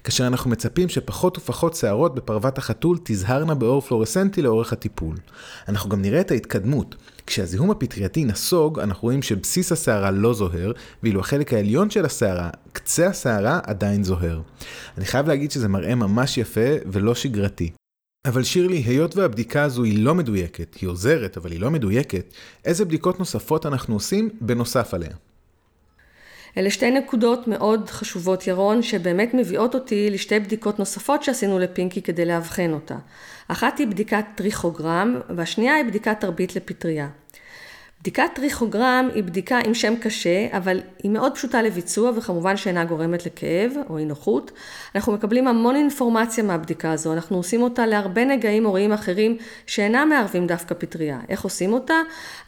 כאשר 0.05 0.27
אנחנו 0.27 0.51
מצפים 0.51 0.89
שפחות 0.89 1.39
ופחות 1.39 1.75
שערות 1.75 2.15
בפרוות 2.15 2.59
החתול 2.59 2.99
תזהרנה 3.05 3.55
באור 3.55 3.81
פלורסנטי 3.81 4.43
לאורך 4.43 4.73
הטיפול. 4.73 5.17
אנחנו 5.69 5.91
גם 5.91 6.03
נראה 6.03 6.21
את 6.21 6.31
ההתקדמות. 6.31 6.97
כשהזיהום 7.27 7.71
הפטרייתי 7.71 8.25
נסוג, 8.25 8.79
אנחנו 8.79 9.03
רואים 9.03 9.23
שבסיס 9.23 9.73
השערה 9.73 10.11
לא 10.11 10.35
זוהר, 10.35 10.73
ואילו 11.03 11.21
החלק 11.21 11.53
העליון 11.53 11.91
של 11.91 12.05
השערה, 12.05 12.51
קצה 12.73 13.07
השערה, 13.07 13.61
עדיין 13.63 14.05
זוהר. 14.05 14.41
אני 14.99 15.05
חייב 15.05 15.29
להגיד 15.29 15.51
שזה 15.51 15.69
מראה 15.69 15.95
ממש 15.95 16.39
יפה 16.39 16.71
ולא 16.87 17.15
שגרתי. 17.15 17.71
אבל 18.25 18.43
שירלי, 18.43 18.77
היות 18.77 19.17
והבדיקה 19.17 19.63
הזו 19.63 19.83
היא 19.83 20.05
לא 20.05 20.15
מדויקת, 20.15 20.75
היא 20.75 20.89
עוזרת, 20.89 21.37
אבל 21.37 21.53
היא 21.53 21.61
לא 21.61 21.71
מדויקת, 21.71 22.35
איזה 22.65 22.85
בדיקות 22.85 23.19
נוספות 23.19 23.67
אנחנו 23.67 23.95
עושים 23.95 24.31
בנוסף 24.41 24.95
עליה? 24.95 25.11
אלה 26.57 26.71
שתי 26.71 26.91
נקודות 26.91 27.49
מאוד 27.49 27.91
חשובות, 27.91 28.47
ירון, 28.47 28.83
שבאמת 28.83 29.35
מביאות 29.35 29.75
אותי 29.75 30.11
לשתי 30.11 30.41
בדיקות 30.41 30.79
נוספות 30.79 31.23
שעשינו 31.23 31.59
לפינקי 31.59 32.03
כדי 32.03 32.25
לאבחן 32.25 32.73
אותה. 32.73 32.97
אחת 33.49 33.79
היא 33.79 33.87
בדיקת 33.87 34.25
טריכוגרם, 34.35 35.21
והשנייה 35.37 35.75
היא 35.75 35.85
בדיקת 35.85 36.17
תרבית 36.21 36.57
לפטריה. 36.57 37.09
בדיקת 38.03 38.31
טריכוגרם 38.35 39.09
היא 39.15 39.23
בדיקה 39.23 39.59
עם 39.67 39.75
שם 39.75 39.95
קשה, 39.97 40.47
אבל 40.53 40.81
היא 41.03 41.11
מאוד 41.11 41.35
פשוטה 41.35 41.63
לביצוע 41.63 42.11
וכמובן 42.17 42.57
שאינה 42.57 42.85
גורמת 42.85 43.27
לכאב 43.27 43.73
או 43.89 43.99
אי 43.99 44.05
נוחות. 44.05 44.51
אנחנו 44.95 45.13
מקבלים 45.13 45.49
המון 45.49 45.77
אינפורמציה 45.77 46.45
מהבדיקה 46.45 46.93
הזו, 46.93 47.13
אנחנו 47.13 47.37
עושים 47.37 47.63
אותה 47.63 47.87
להרבה 47.87 48.25
נגעים 48.25 48.67
הוריים 48.67 48.93
אחרים 48.93 49.37
שאינם 49.67 50.09
מערבים 50.09 50.47
דווקא 50.47 50.75
פטריה. 50.79 51.21
איך 51.29 51.43
עושים 51.45 51.73
אותה? 51.73 51.95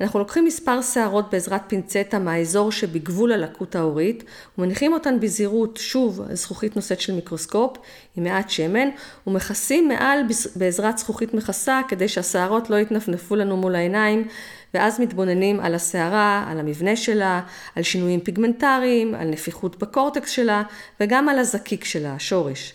אנחנו 0.00 0.18
לוקחים 0.18 0.44
מספר 0.44 0.82
שערות 0.82 1.30
בעזרת 1.32 1.62
פינצטה 1.68 2.18
מהאזור 2.18 2.72
שבגבול 2.72 3.32
הלקות 3.32 3.76
ההורית, 3.76 4.24
ומניחים 4.58 4.92
אותן 4.92 5.20
בזהירות, 5.20 5.76
שוב, 5.76 6.20
זכוכית 6.32 6.76
נושאת 6.76 7.00
של 7.00 7.12
מיקרוסקופ, 7.12 7.76
עם 8.16 8.24
מעט 8.24 8.50
שמן, 8.50 8.88
ומכסים 9.26 9.88
מעל 9.88 10.18
בעזרת 10.56 10.98
זכוכית 10.98 11.34
מכסה 11.34 11.80
כדי 11.88 12.08
שהשערות 12.08 12.70
לא 12.70 12.76
יתנפנפו 12.76 13.36
לנו 13.36 13.56
מול 13.56 13.74
העיניים. 13.74 14.28
ואז 14.74 15.00
מתבוננים 15.00 15.60
על 15.60 15.74
הסערה, 15.74 16.44
על 16.48 16.60
המבנה 16.60 16.96
שלה, 16.96 17.40
על 17.76 17.82
שינויים 17.82 18.20
פיגמנטריים, 18.20 19.14
על 19.14 19.28
נפיחות 19.28 19.78
בקורטקס 19.78 20.30
שלה, 20.30 20.62
וגם 21.00 21.28
על 21.28 21.38
הזקיק 21.38 21.84
שלה, 21.84 22.14
השורש. 22.14 22.74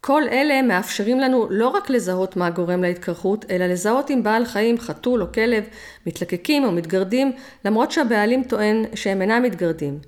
כל 0.00 0.22
אלה 0.28 0.62
מאפשרים 0.62 1.20
לנו 1.20 1.46
לא 1.50 1.68
רק 1.68 1.90
לזהות 1.90 2.36
מה 2.36 2.50
גורם 2.50 2.82
להתקרחות, 2.82 3.44
אלא 3.50 3.66
לזהות 3.66 4.10
אם 4.10 4.22
בעל 4.22 4.44
חיים, 4.44 4.78
חתול 4.78 5.22
או 5.22 5.32
כלב, 5.32 5.64
מתלקקים 6.06 6.64
או 6.64 6.72
מתגרדים, 6.72 7.32
למרות 7.64 7.92
שהבעלים 7.92 8.44
טוען 8.44 8.84
שהם 8.94 9.22
אינם 9.22 9.42
מתגרדים. 9.42 9.98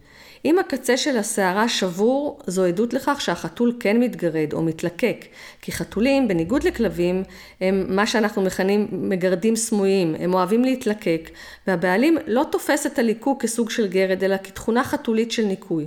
אם 0.44 0.58
הקצה 0.58 0.96
של 0.96 1.16
השערה 1.16 1.68
שבור, 1.68 2.38
זו 2.46 2.64
עדות 2.64 2.94
לכך 2.94 3.20
שהחתול 3.20 3.76
כן 3.80 4.00
מתגרד 4.00 4.52
או 4.52 4.62
מתלקק, 4.62 5.24
כי 5.62 5.72
חתולים, 5.72 6.28
בניגוד 6.28 6.64
לכלבים, 6.64 7.22
הם 7.60 7.86
מה 7.88 8.06
שאנחנו 8.06 8.42
מכנים 8.42 8.88
מגרדים 8.92 9.56
סמויים, 9.56 10.14
הם 10.18 10.34
אוהבים 10.34 10.64
להתלקק, 10.64 11.30
והבעלים 11.66 12.18
לא 12.26 12.44
תופס 12.52 12.86
את 12.86 12.98
הליקוק 12.98 13.42
כסוג 13.42 13.70
של 13.70 13.88
גרד, 13.88 14.24
אלא 14.24 14.36
כתכונה 14.36 14.84
חתולית 14.84 15.32
של 15.32 15.44
ניקוי. 15.44 15.86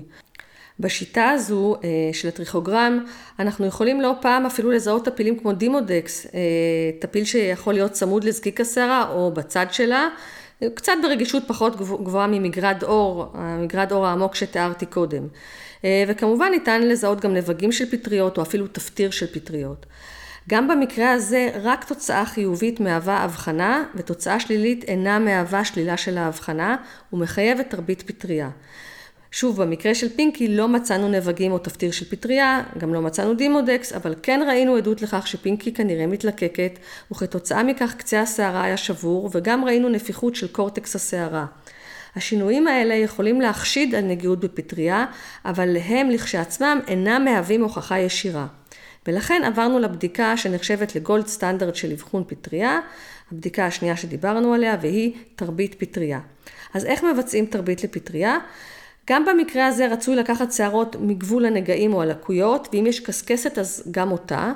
בשיטה 0.79 1.29
הזו 1.29 1.75
אה, 1.83 1.89
של 2.13 2.27
הטריכוגרם, 2.27 3.05
אנחנו 3.39 3.65
יכולים 3.65 4.01
לא 4.01 4.13
פעם 4.21 4.45
אפילו 4.45 4.71
לזהות 4.71 5.05
טפילים 5.05 5.39
כמו 5.39 5.51
דימודקס, 5.51 6.25
אה, 6.25 6.41
טפיל 6.99 7.25
שיכול 7.25 7.73
להיות 7.73 7.91
צמוד 7.91 8.23
לזקיק 8.23 8.61
השערה 8.61 9.09
או 9.09 9.31
בצד 9.31 9.65
שלה, 9.71 10.07
קצת 10.75 10.93
ברגישות 11.03 11.43
פחות 11.47 11.75
גבוהה 11.75 12.27
ממגרד 12.27 12.83
אור, 12.83 13.31
המגרד 13.33 13.91
אור 13.91 14.07
העמוק 14.07 14.35
שתיארתי 14.35 14.85
קודם. 14.85 15.27
אה, 15.85 16.03
וכמובן 16.07 16.47
ניתן 16.51 16.81
לזהות 16.81 17.21
גם 17.21 17.33
נבגים 17.33 17.71
של 17.71 17.85
פטריות 17.91 18.37
או 18.37 18.43
אפילו 18.43 18.67
תפטיר 18.67 19.11
של 19.11 19.27
פטריות. 19.27 19.85
גם 20.49 20.67
במקרה 20.67 21.11
הזה 21.11 21.49
רק 21.63 21.83
תוצאה 21.83 22.25
חיובית 22.25 22.79
מהווה 22.79 23.17
הבחנה 23.17 23.83
ותוצאה 23.95 24.39
שלילית 24.39 24.83
אינה 24.83 25.19
מהווה 25.19 25.65
שלילה 25.65 25.97
של 25.97 26.17
ההבחנה 26.17 26.75
ומחייבת 27.13 27.69
תרבית 27.69 28.01
פטריה. 28.01 28.49
שוב, 29.35 29.61
במקרה 29.61 29.95
של 29.95 30.09
פינקי 30.15 30.47
לא 30.47 30.67
מצאנו 30.67 31.07
נבגים 31.07 31.51
או 31.51 31.57
תפטיר 31.57 31.91
של 31.91 32.05
פטריה, 32.05 32.63
גם 32.77 32.93
לא 32.93 33.01
מצאנו 33.01 33.33
דימודקס, 33.33 33.93
אבל 33.93 34.15
כן 34.23 34.41
ראינו 34.47 34.75
עדות 34.75 35.01
לכך 35.01 35.27
שפינקי 35.27 35.73
כנראה 35.73 36.07
מתלקקת, 36.07 36.79
וכתוצאה 37.11 37.63
מכך 37.63 37.93
קצה 37.97 38.21
השערה 38.21 38.63
היה 38.63 38.77
שבור, 38.77 39.29
וגם 39.33 39.65
ראינו 39.65 39.89
נפיחות 39.89 40.35
של 40.35 40.47
קורטקס 40.47 40.95
השערה. 40.95 41.45
השינויים 42.15 42.67
האלה 42.67 42.93
יכולים 42.93 43.41
להחשיד 43.41 43.95
על 43.95 44.03
נגיעות 44.03 44.39
בפטריה, 44.39 45.05
אבל 45.45 45.77
הם 45.77 46.09
לכשעצמם 46.09 46.79
אינם 46.87 47.25
מהווים 47.25 47.63
הוכחה 47.63 47.99
ישירה. 47.99 48.47
ולכן 49.07 49.41
עברנו 49.45 49.79
לבדיקה 49.79 50.37
שנחשבת 50.37 50.95
לגולד 50.95 51.27
סטנדרט 51.27 51.75
של 51.75 51.91
אבחון 51.91 52.23
פטריה, 52.27 52.79
הבדיקה 53.31 53.65
השנייה 53.65 53.97
שדיברנו 53.97 54.53
עליה, 54.53 54.77
והיא 54.81 55.13
תרבית 55.35 55.75
פטריה. 55.75 56.19
אז 56.73 56.85
איך 56.85 57.03
מבצעים 57.03 57.45
תרבית 57.45 57.83
לפטריה? 57.83 58.37
גם 59.09 59.25
במקרה 59.25 59.67
הזה 59.67 59.87
רצוי 59.87 60.15
לקחת 60.15 60.51
שערות 60.51 60.95
מגבול 60.99 61.45
הנגעים 61.45 61.93
או 61.93 62.01
הלקויות, 62.01 62.67
ואם 62.73 62.85
יש 62.87 62.99
קשקשת 62.99 63.57
אז 63.57 63.83
גם 63.91 64.11
אותה. 64.11 64.51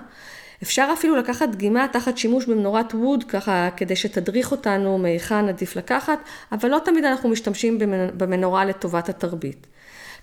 אפשר 0.64 0.90
אפילו 0.94 1.16
לקחת 1.16 1.50
דגימה 1.50 1.88
תחת 1.92 2.18
שימוש 2.18 2.46
במנורת 2.46 2.94
ווד, 2.94 3.24
ככה 3.24 3.70
כדי 3.78 3.96
שתדריך 3.96 4.52
אותנו 4.52 4.98
מהיכן 4.98 5.48
עדיף 5.48 5.76
לקחת, 5.76 6.20
אבל 6.52 6.70
לא 6.70 6.80
תמיד 6.86 7.06
אנחנו 7.06 7.30
משתמשים 7.30 7.78
במנורה 8.18 8.66
לטובת 8.66 9.10
התרבית. 9.10 9.68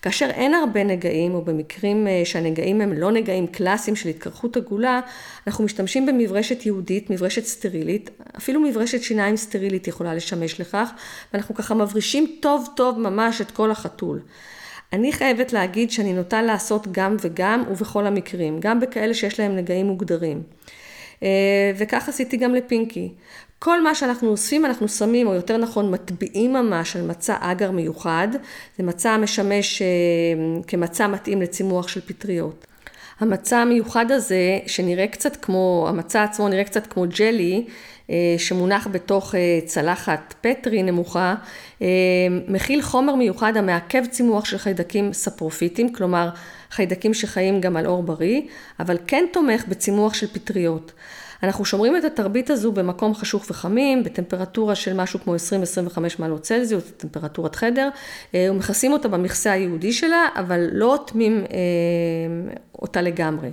כאשר 0.02 0.30
אין 0.30 0.54
הרבה 0.54 0.84
נגעים, 0.84 1.34
או 1.34 1.42
במקרים 1.42 2.06
אה, 2.06 2.22
שהנגעים 2.24 2.80
הם 2.80 2.92
לא 2.92 3.12
נגעים 3.12 3.46
קלאסיים 3.46 3.96
של 3.96 4.08
התקרחות 4.08 4.56
עגולה, 4.56 5.00
אנחנו 5.46 5.64
משתמשים 5.64 6.06
במברשת 6.06 6.66
יהודית, 6.66 7.10
מברשת 7.10 7.44
סטרילית, 7.44 8.10
אפילו 8.36 8.60
מברשת 8.60 9.02
שיניים 9.02 9.36
סטרילית 9.36 9.88
יכולה 9.88 10.14
לשמש 10.14 10.60
לכך, 10.60 10.90
ואנחנו 11.32 11.54
ככה 11.54 11.74
מברישים 11.74 12.36
טוב 12.40 12.68
טוב 12.76 12.98
ממש 12.98 13.40
את 13.40 13.50
כל 13.50 13.70
החתול. 13.70 14.20
אני 14.92 15.12
חייבת 15.12 15.52
להגיד 15.52 15.90
שאני 15.90 16.12
נוטה 16.12 16.42
לעשות 16.42 16.86
גם 16.92 17.16
וגם 17.20 17.62
ובכל 17.70 18.06
המקרים, 18.06 18.60
גם 18.60 18.80
בכאלה 18.80 19.14
שיש 19.14 19.40
להם 19.40 19.56
נגעים 19.56 19.86
מוגדרים. 19.86 20.42
אה, 21.22 21.72
וכך 21.76 22.08
עשיתי 22.08 22.36
גם 22.36 22.54
לפינקי. 22.54 23.12
כל 23.58 23.82
מה 23.82 23.94
שאנחנו 23.94 24.28
אוספים 24.28 24.64
אנחנו 24.64 24.88
שמים, 24.88 25.26
או 25.26 25.34
יותר 25.34 25.56
נכון 25.56 25.90
מטביעים 25.90 26.52
ממש 26.52 26.96
על 26.96 27.02
מצע 27.02 27.36
אגר 27.40 27.70
מיוחד, 27.70 28.28
זה 28.78 28.84
מצע 28.84 29.10
המשמש 29.10 29.82
אה, 29.82 29.86
כמצע 30.66 31.06
מתאים 31.06 31.42
לצימוח 31.42 31.88
של 31.88 32.00
פטריות. 32.00 32.66
המצע 33.20 33.58
המיוחד 33.58 34.10
הזה, 34.10 34.58
שנראה 34.66 35.06
קצת 35.06 35.36
כמו, 35.36 35.86
המצע 35.88 36.22
עצמו 36.22 36.48
נראה 36.48 36.64
קצת 36.64 36.86
כמו 36.86 37.04
ג'לי, 37.18 37.64
אה, 38.10 38.34
שמונח 38.38 38.88
בתוך 38.90 39.34
אה, 39.34 39.58
צלחת 39.64 40.34
פטרי 40.40 40.82
נמוכה, 40.82 41.34
מכיל 42.48 42.82
חומר 42.82 43.14
מיוחד 43.14 43.56
המעכב 43.56 44.06
צימוח 44.10 44.44
של 44.44 44.58
חיידקים 44.58 45.12
ספרופיטיים, 45.12 45.92
כלומר 45.92 46.28
חיידקים 46.70 47.14
שחיים 47.14 47.60
גם 47.60 47.76
על 47.76 47.86
אור 47.86 48.02
בריא, 48.02 48.40
אבל 48.80 48.96
כן 49.06 49.24
תומך 49.32 49.64
בצימוח 49.68 50.14
של 50.14 50.26
פטריות. 50.26 50.92
אנחנו 51.42 51.64
שומרים 51.64 51.96
את 51.96 52.04
התרבית 52.04 52.50
הזו 52.50 52.72
במקום 52.72 53.14
חשוך 53.14 53.44
וחמים, 53.50 54.04
בטמפרטורה 54.04 54.74
של 54.74 54.94
משהו 54.94 55.20
כמו 55.20 55.34
20-25 55.34 55.98
מעלות 56.18 56.42
צלזיוס, 56.42 56.84
טמפרטורת 56.96 57.56
חדר, 57.56 57.88
אה, 58.34 58.48
ומכסים 58.50 58.92
אותה 58.92 59.08
במכסה 59.08 59.52
היהודי 59.52 59.92
שלה, 59.92 60.26
אבל 60.36 60.68
לא 60.72 60.92
אוטמים 60.92 61.44
אה, 61.50 62.54
אותה 62.82 63.02
לגמרי. 63.02 63.50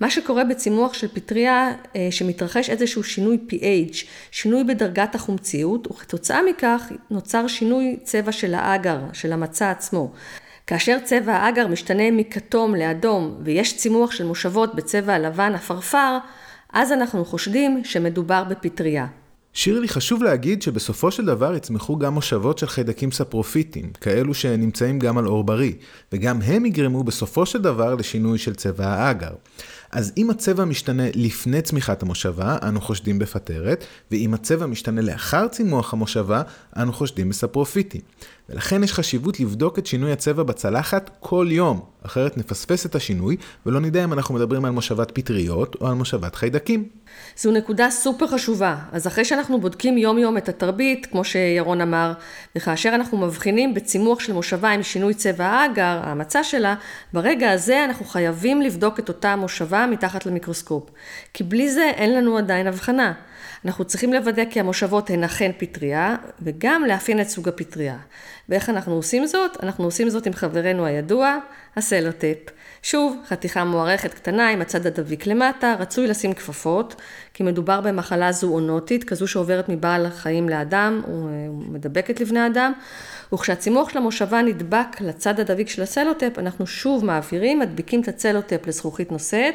מה 0.00 0.10
שקורה 0.10 0.44
בצימוח 0.44 0.94
של 0.94 1.08
פטריה, 1.08 1.72
אה, 1.96 2.08
שמתרחש 2.10 2.70
איזשהו 2.70 3.04
שינוי 3.04 3.38
pH, 3.50 3.96
שינוי 4.30 4.64
בדרגת 4.64 5.14
החומציות, 5.14 5.86
וכתוצאה 5.86 6.40
מכך 6.50 6.92
נוצר 7.10 7.46
שינוי 7.46 7.96
צבע 8.02 8.32
של 8.32 8.54
האגר, 8.54 8.98
של 9.12 9.32
המצע 9.32 9.70
עצמו. 9.70 10.12
כאשר 10.66 10.98
צבע 11.04 11.32
האגר 11.32 11.66
משתנה 11.66 12.10
מכתום 12.10 12.74
לאדום 12.74 13.36
ויש 13.44 13.76
צימוח 13.76 14.10
של 14.10 14.24
מושבות 14.24 14.74
בצבע 14.74 15.14
הלבן 15.14 15.54
עפרפר, 15.54 16.18
אז 16.72 16.92
אנחנו 16.92 17.24
חושדים 17.24 17.84
שמדובר 17.84 18.44
בפטריה. 18.44 19.06
שירלי, 19.54 19.88
חשוב 19.88 20.22
להגיד 20.22 20.62
שבסופו 20.62 21.10
של 21.10 21.24
דבר 21.24 21.54
יצמחו 21.54 21.98
גם 21.98 22.14
מושבות 22.14 22.58
של 22.58 22.66
חיידקים 22.66 23.12
ספרופיטיים, 23.12 23.90
כאלו 24.00 24.34
שנמצאים 24.34 24.98
גם 24.98 25.18
על 25.18 25.24
עור 25.24 25.44
בריא, 25.44 25.72
וגם 26.12 26.42
הם 26.42 26.66
יגרמו 26.66 27.04
בסופו 27.04 27.46
של 27.46 27.62
דבר 27.62 27.94
לשינוי 27.94 28.38
של 28.38 28.54
צבע 28.54 28.86
האגר. 28.86 29.32
אז 29.90 30.12
אם 30.16 30.30
הצבע 30.30 30.64
משתנה 30.64 31.02
לפני 31.14 31.62
צמיחת 31.62 32.02
המושבה, 32.02 32.56
אנו 32.68 32.80
חושדים 32.80 33.18
בפטרת, 33.18 33.84
ואם 34.10 34.34
הצבע 34.34 34.66
משתנה 34.66 35.00
לאחר 35.00 35.48
צימוח 35.48 35.92
המושבה, 35.92 36.42
אנו 36.76 36.92
חושדים 36.92 37.28
בספרופיטי. 37.28 38.00
ולכן 38.48 38.84
יש 38.84 38.92
חשיבות 38.92 39.40
לבדוק 39.40 39.78
את 39.78 39.86
שינוי 39.86 40.12
הצבע 40.12 40.42
בצלחת 40.42 41.10
כל 41.20 41.46
יום, 41.50 41.80
אחרת 42.06 42.36
נפספס 42.36 42.86
את 42.86 42.94
השינוי, 42.94 43.36
ולא 43.66 43.80
נדע 43.80 44.04
אם 44.04 44.12
אנחנו 44.12 44.34
מדברים 44.34 44.64
על 44.64 44.70
מושבת 44.70 45.10
פטריות 45.10 45.76
או 45.80 45.86
על 45.86 45.94
מושבת 45.94 46.34
חיידקים. 46.34 46.88
זו 47.36 47.52
נקודה 47.52 47.90
סופר 47.90 48.26
חשובה. 48.26 48.76
אז 48.92 49.06
אחרי 49.06 49.24
שאנחנו 49.24 49.60
בודקים 49.60 49.98
יום 49.98 50.18
יום 50.18 50.36
את 50.36 50.48
התרבית, 50.48 51.06
כמו 51.06 51.24
שירון 51.24 51.80
אמר, 51.80 52.12
וכאשר 52.56 52.88
אנחנו 52.94 53.18
מבחינים 53.18 53.74
בצימוח 53.74 54.20
של 54.20 54.32
מושבה 54.32 54.70
עם 54.70 54.82
שינוי 54.82 55.14
צבע 55.14 55.46
האגר, 55.46 56.00
המצע 56.02 56.44
שלה, 56.44 56.74
ברגע 57.12 57.50
הזה 57.50 57.84
אנחנו 57.84 58.04
חייבים 58.04 58.62
לבדוק 58.62 58.98
את 58.98 59.08
אותה 59.08 59.36
מושבה 59.36 59.86
מתחת 59.90 60.26
למיקרוסקופ. 60.26 60.90
כי 61.34 61.44
בלי 61.44 61.70
זה 61.70 61.90
אין 61.94 62.14
לנו 62.14 62.38
עדיין 62.38 62.66
הבחנה. 62.66 63.12
אנחנו 63.64 63.84
צריכים 63.84 64.12
לוודא 64.12 64.44
כי 64.50 64.60
המושבות 64.60 65.10
הן 65.10 65.24
אכן 65.24 65.50
פטריה, 65.58 66.16
וגם 66.42 66.84
לאפיין 66.88 67.20
את 67.20 67.28
סוג 67.28 67.48
הפטריה. 67.48 67.96
ואיך 68.48 68.70
אנחנו 68.70 68.92
עושים 68.92 69.26
זאת? 69.26 69.64
אנחנו 69.64 69.84
עושים 69.84 70.10
זאת 70.10 70.26
עם 70.26 70.32
חברנו 70.32 70.86
הידוע, 70.86 71.38
הסלוטפ. 71.76 72.36
שוב, 72.82 73.16
חתיכה 73.26 73.64
מוארכת 73.64 74.14
קטנה 74.14 74.48
עם 74.48 74.60
הצד 74.60 74.86
הדביק 74.86 75.26
למטה, 75.26 75.74
רצוי 75.78 76.06
לשים 76.06 76.32
כפפות, 76.32 76.94
כי 77.34 77.42
מדובר 77.42 77.80
במחלה 77.80 78.32
זואונוטית, 78.32 79.04
כזו 79.04 79.26
שעוברת 79.26 79.68
מבעל 79.68 80.10
חיים 80.10 80.48
לאדם 80.48 81.02
ומדבקת 81.08 82.20
לבני 82.20 82.46
אדם, 82.46 82.72
וכשהצימוח 83.32 83.88
של 83.88 83.98
המושבה 83.98 84.42
נדבק 84.42 85.00
לצד 85.00 85.40
הדביק 85.40 85.68
של 85.68 85.82
הסלוטפ, 85.82 86.38
אנחנו 86.38 86.66
שוב 86.66 87.04
מעבירים, 87.04 87.58
מדביקים 87.58 88.00
את 88.00 88.08
הסלוטפ 88.08 88.66
לזכוכית 88.66 89.12
נושאת, 89.12 89.54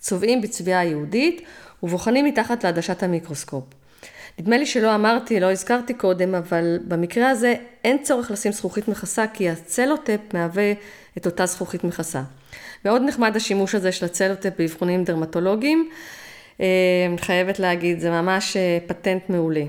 צובעים 0.00 0.40
בצביעה 0.40 0.84
יהודית, 0.84 1.42
ובוחנים 1.82 2.24
מתחת 2.24 2.64
לעדשת 2.64 3.02
המיקרוסקופ. 3.02 3.64
נדמה 4.38 4.58
לי 4.58 4.66
שלא 4.66 4.94
אמרתי, 4.94 5.40
לא 5.40 5.52
הזכרתי 5.52 5.94
קודם, 5.94 6.34
אבל 6.34 6.78
במקרה 6.88 7.30
הזה 7.30 7.54
אין 7.84 8.02
צורך 8.02 8.30
לשים 8.30 8.52
זכוכית 8.52 8.88
מכסה, 8.88 9.24
כי 9.26 9.50
הצלוטפ 9.50 10.20
מהווה 10.34 10.72
את 11.16 11.26
אותה 11.26 11.46
זכוכית 11.46 11.84
מכסה. 11.84 12.22
מאוד 12.84 13.02
נחמד 13.02 13.36
השימוש 13.36 13.74
הזה 13.74 13.92
של 13.92 14.06
הצלוטפ 14.06 14.50
באבחונים 14.58 15.04
דרמטולוגיים. 15.04 15.88
אה, 16.60 16.66
חייבת 17.20 17.58
להגיד, 17.58 18.00
זה 18.00 18.10
ממש 18.10 18.56
אה, 18.56 18.78
פטנט 18.86 19.22
מעולה. 19.28 19.64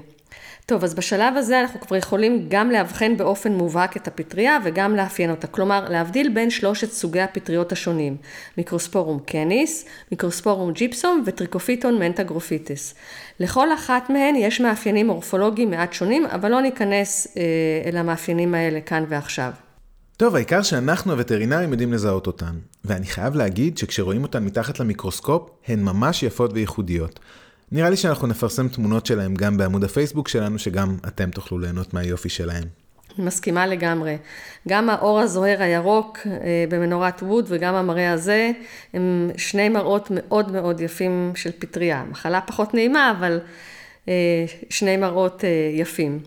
טוב, 0.65 0.84
אז 0.84 0.93
בשלב 0.93 1.38
הזה 1.38 1.62
אנחנו 1.62 1.79
כבר 1.79 1.96
יכולים 1.96 2.46
גם 2.50 2.72
לאבחן 2.72 3.17
באופן 3.17 3.51
מובהק 3.51 3.98
את 3.98 4.08
הפטריה 4.08 4.58
וגם 4.63 4.96
לאפיין 4.96 5.32
אותה. 5.32 5.48
כלומר, 5.48 5.89
להבדיל 5.89 6.34
בין 6.34 6.50
שלושת 6.50 6.91
סוגי 6.91 7.22
הפטריות 7.22 7.72
השונים, 7.72 8.17
Microsporum 8.58 9.20
canis, 9.20 9.86
Microsporum 10.12 10.72
gypseum 10.72 11.24
ו 11.25 11.31
Trichophyton 11.31 12.00
mentagrophytes. 12.00 12.96
לכל 13.39 13.74
אחת 13.74 14.10
מהן 14.10 14.36
יש 14.36 14.62
מאפיינים 14.62 15.08
מורפולוגיים 15.08 15.72
מעט 15.72 15.93
שונים, 15.93 16.25
אבל 16.25 16.51
לא 16.51 16.62
ניכנס 16.62 17.27
אה, 17.38 17.43
אל 17.89 17.98
המאפיינים 17.98 18.55
האלה 18.55 18.82
כאן 18.82 19.05
ועכשיו. 19.10 19.51
טוב, 20.17 20.36
העיקר 20.36 20.62
שאנחנו 20.62 21.12
הווטרינרים 21.12 21.72
יודעים 21.72 21.93
לזהות 21.93 22.27
אותן. 22.27 22.55
ואני 22.86 23.05
חייב 23.05 23.36
להגיד 23.36 23.77
שכשרואים 23.77 24.24
אותן 24.24 24.43
מתחת 24.43 24.79
למיקרוסקופ, 24.79 25.50
הן 25.67 25.84
ממש 25.84 26.24
יפות 26.24 26.51
וייחודיות. 26.53 27.20
נראה 27.74 27.89
לי 27.89 27.98
שאנחנו 27.98 28.27
נפרסם 28.27 28.68
תמונות 28.68 29.06
שלהם 29.06 29.34
גם 29.34 29.58
בעמוד 29.58 29.84
הפייסבוק 29.84 30.27
שלנו, 30.27 30.60
שגם 30.60 30.98
אתם 31.08 31.32
תוכלו 31.32 31.60
ליהנות 31.60 31.94
מהיופי 31.94 32.30
שלהם. 32.30 32.63
אני 33.18 33.25
מסכימה 33.25 33.68
לגמרי. 33.68 34.18
גם 34.68 34.89
האור 34.89 35.20
הזוהר 35.20 35.62
הירוק 35.62 36.18
אה, 36.25 36.65
במנורת 36.70 37.24
ווד 37.24 37.46
וגם 37.48 37.75
המראה 37.75 38.12
הזה, 38.12 38.51
הם 38.94 39.32
שני 39.38 39.70
מראות 39.70 40.08
מאוד 40.12 40.51
מאוד 40.51 40.82
יפים 40.82 41.32
של 41.36 41.51
פטריה. 41.60 42.03
מחלה 42.12 42.42
פחות 42.42 42.74
נעימה, 42.74 43.13
אבל 43.20 43.39
אה, 44.08 44.13
שני 44.70 44.98
מראות 44.98 45.44
אה, 45.44 45.50
יפים. 45.74 46.20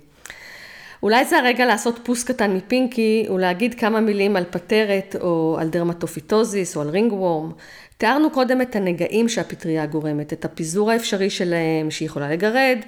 אולי 1.03 1.25
זה 1.25 1.39
הרגע 1.39 1.67
לעשות 1.67 2.01
pause 2.03 2.25
קטן 2.25 2.57
מפינקי 2.57 3.27
ולהגיד 3.35 3.75
כמה 3.75 4.01
מילים 4.01 4.37
על 4.37 4.45
פטרת 4.51 5.17
או 5.21 5.57
על 5.61 5.69
דרמטופיטוזיס 5.69 6.77
או 6.77 6.83
על 6.83 6.89
ringworm. 6.89 7.53
תיארנו 7.99 8.31
קודם 8.31 8.63
את 8.63 8.77
הנגעים 8.77 9.29
שהפטריה 9.29 9.87
גורמת, 9.87 10.33
את 10.33 10.45
הפיזור 10.45 10.91
האפשרי 10.91 11.31
שלהם 11.31 11.91
שהיא 11.91 12.07
יכולה 12.07 12.31
לגרד, 12.31 12.79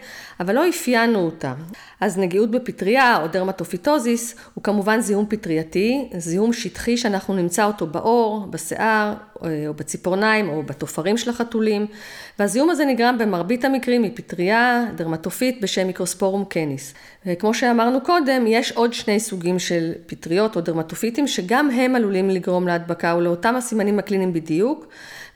אבל 0.41 0.55
לא 0.55 0.69
אפיינו 0.69 1.19
אותה. 1.19 1.55
אז 2.01 2.19
נגיעות 2.19 2.51
בפטריה 2.51 3.23
או 3.23 3.29
דרמטופיטוזיס 3.29 4.35
הוא 4.55 4.65
כמובן 4.65 5.01
זיהום 5.01 5.27
פטרייתי, 5.29 6.09
זיהום 6.17 6.53
שטחי 6.53 6.97
שאנחנו 6.97 7.35
נמצא 7.35 7.65
אותו 7.65 7.87
בעור, 7.87 8.47
בשיער 8.51 9.15
או 9.43 9.75
בציפורניים 9.75 10.49
או 10.49 10.63
בטפרים 10.63 11.17
של 11.17 11.31
החתולים, 11.31 11.87
והזיהום 12.39 12.71
הזה 12.71 12.85
נגרם 12.85 13.19
במרבית 13.19 13.65
המקרים 13.65 14.03
מפטריה 14.03 14.85
דרמטופיטית 14.97 15.61
בשם 15.61 15.87
Microsporum 15.87 16.45
canis. 16.45 16.95
וכמו 17.27 17.55
שאמרנו 17.55 18.01
קודם, 18.01 18.45
יש 18.47 18.73
עוד 18.73 18.93
שני 18.93 19.21
סוגים 19.21 19.59
של 19.59 19.93
פטריות 20.07 20.57
או 20.57 20.61
דרמטופיטים 20.61 21.27
שגם 21.27 21.71
הם 21.71 21.95
עלולים 21.95 22.31
לגרום 22.31 22.67
להדבקה 22.67 23.15
ולאותם 23.19 23.57
הסימנים 23.57 23.99
הקליניים 23.99 24.33
בדיוק, 24.33 24.87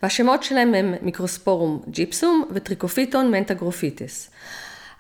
והשמות 0.03 0.43
שלהם 0.43 0.75
הם 0.75 0.95
Microsporum 1.03 1.83
gypseum 1.89 2.45
ו 2.51 2.57
Trichophyton 2.57 3.31
mentagrophytes. 3.31 4.31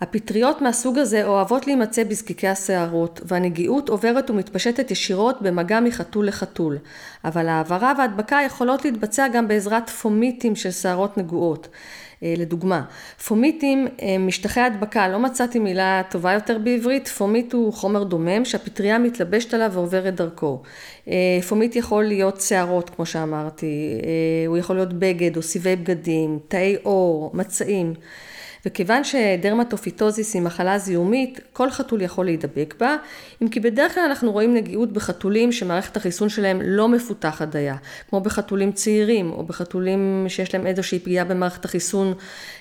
הפטריות 0.03 0.63
מהסוג 0.63 0.99
הזה 0.99 1.25
אוהבות 1.25 1.67
להימצא 1.67 2.05
בזקיקי 2.05 2.49
השערות, 2.49 3.21
והנגיעות 3.25 3.89
עוברת 3.89 4.31
ומתפשטת 4.31 4.91
ישירות 4.91 5.43
במגע 5.43 5.81
מחתול 5.81 6.29
לחתול, 6.29 6.79
אבל 7.25 7.49
העברה 7.49 7.93
וההדבקה 7.99 8.39
יכולות 8.47 8.85
להתבצע 8.85 9.29
גם 9.29 9.49
בעזרת 9.49 9.91
פומיטים 9.91 10.57
של 10.57 10.71
שערות 10.71 11.19
נגועות. 11.19 11.69
אה, 12.23 12.35
לדוגמה, 12.37 12.83
פומיטים 13.27 13.89
הם 13.99 14.27
משטחי 14.27 14.61
הדבקה, 14.61 15.09
לא 15.09 15.19
מצאתי 15.19 15.59
מילה 15.59 16.03
טובה 16.11 16.33
יותר 16.33 16.59
בעברית, 16.59 17.09
fomite 17.09 17.53
הוא 17.53 17.73
חומר 17.73 18.03
דומם 18.03 18.45
שהפטריה 18.45 18.99
מתלבשת 18.99 19.55
עליו 19.55 19.71
ועוברת 19.73 20.15
דרכו. 20.15 20.63
אה, 21.09 21.39
fomite 21.49 21.77
יכול 21.77 22.05
להיות 22.05 22.41
שערות, 22.41 22.91
כמו 22.91 23.07
שאמרתי, 23.07 24.01
אה, 24.05 24.47
הוא 24.47 24.59
יכול 24.59 24.77
להיות 24.77 24.93
בגד 24.93 25.37
או 25.37 25.43
סיבי 25.43 25.77
בגדים, 25.77 26.39
תאי 26.49 26.77
עור, 26.83 27.31
מצעים. 27.35 27.95
וכיוון 28.67 29.05
שדרמטופיטוזיס 29.05 30.35
היא 30.35 30.43
מחלה 30.43 30.79
זיהומית, 30.79 31.41
כל 31.53 31.71
חתול 31.71 32.03
יכול 32.03 32.25
להידבק 32.25 32.75
בה, 32.81 32.97
אם 33.43 33.49
כי 33.49 33.61
בדרך 33.61 33.95
כלל 33.95 34.03
אנחנו 34.03 34.33
רואים 34.33 34.55
נגיעות 34.55 34.93
בחתולים 34.93 35.53
שמערכת 35.53 35.97
החיסון 35.97 36.29
שלהם 36.29 36.61
לא 36.65 36.89
מפותחת 36.89 37.49
דייה, 37.49 37.77
כמו 38.11 38.21
בחתולים 38.21 38.73
צעירים, 38.73 39.31
או 39.31 39.45
בחתולים 39.45 40.27
שיש 40.29 40.55
להם 40.55 40.67
איזושהי 40.67 40.99
פגיעה 40.99 41.25
במערכת 41.25 41.65
החיסון, 41.65 42.15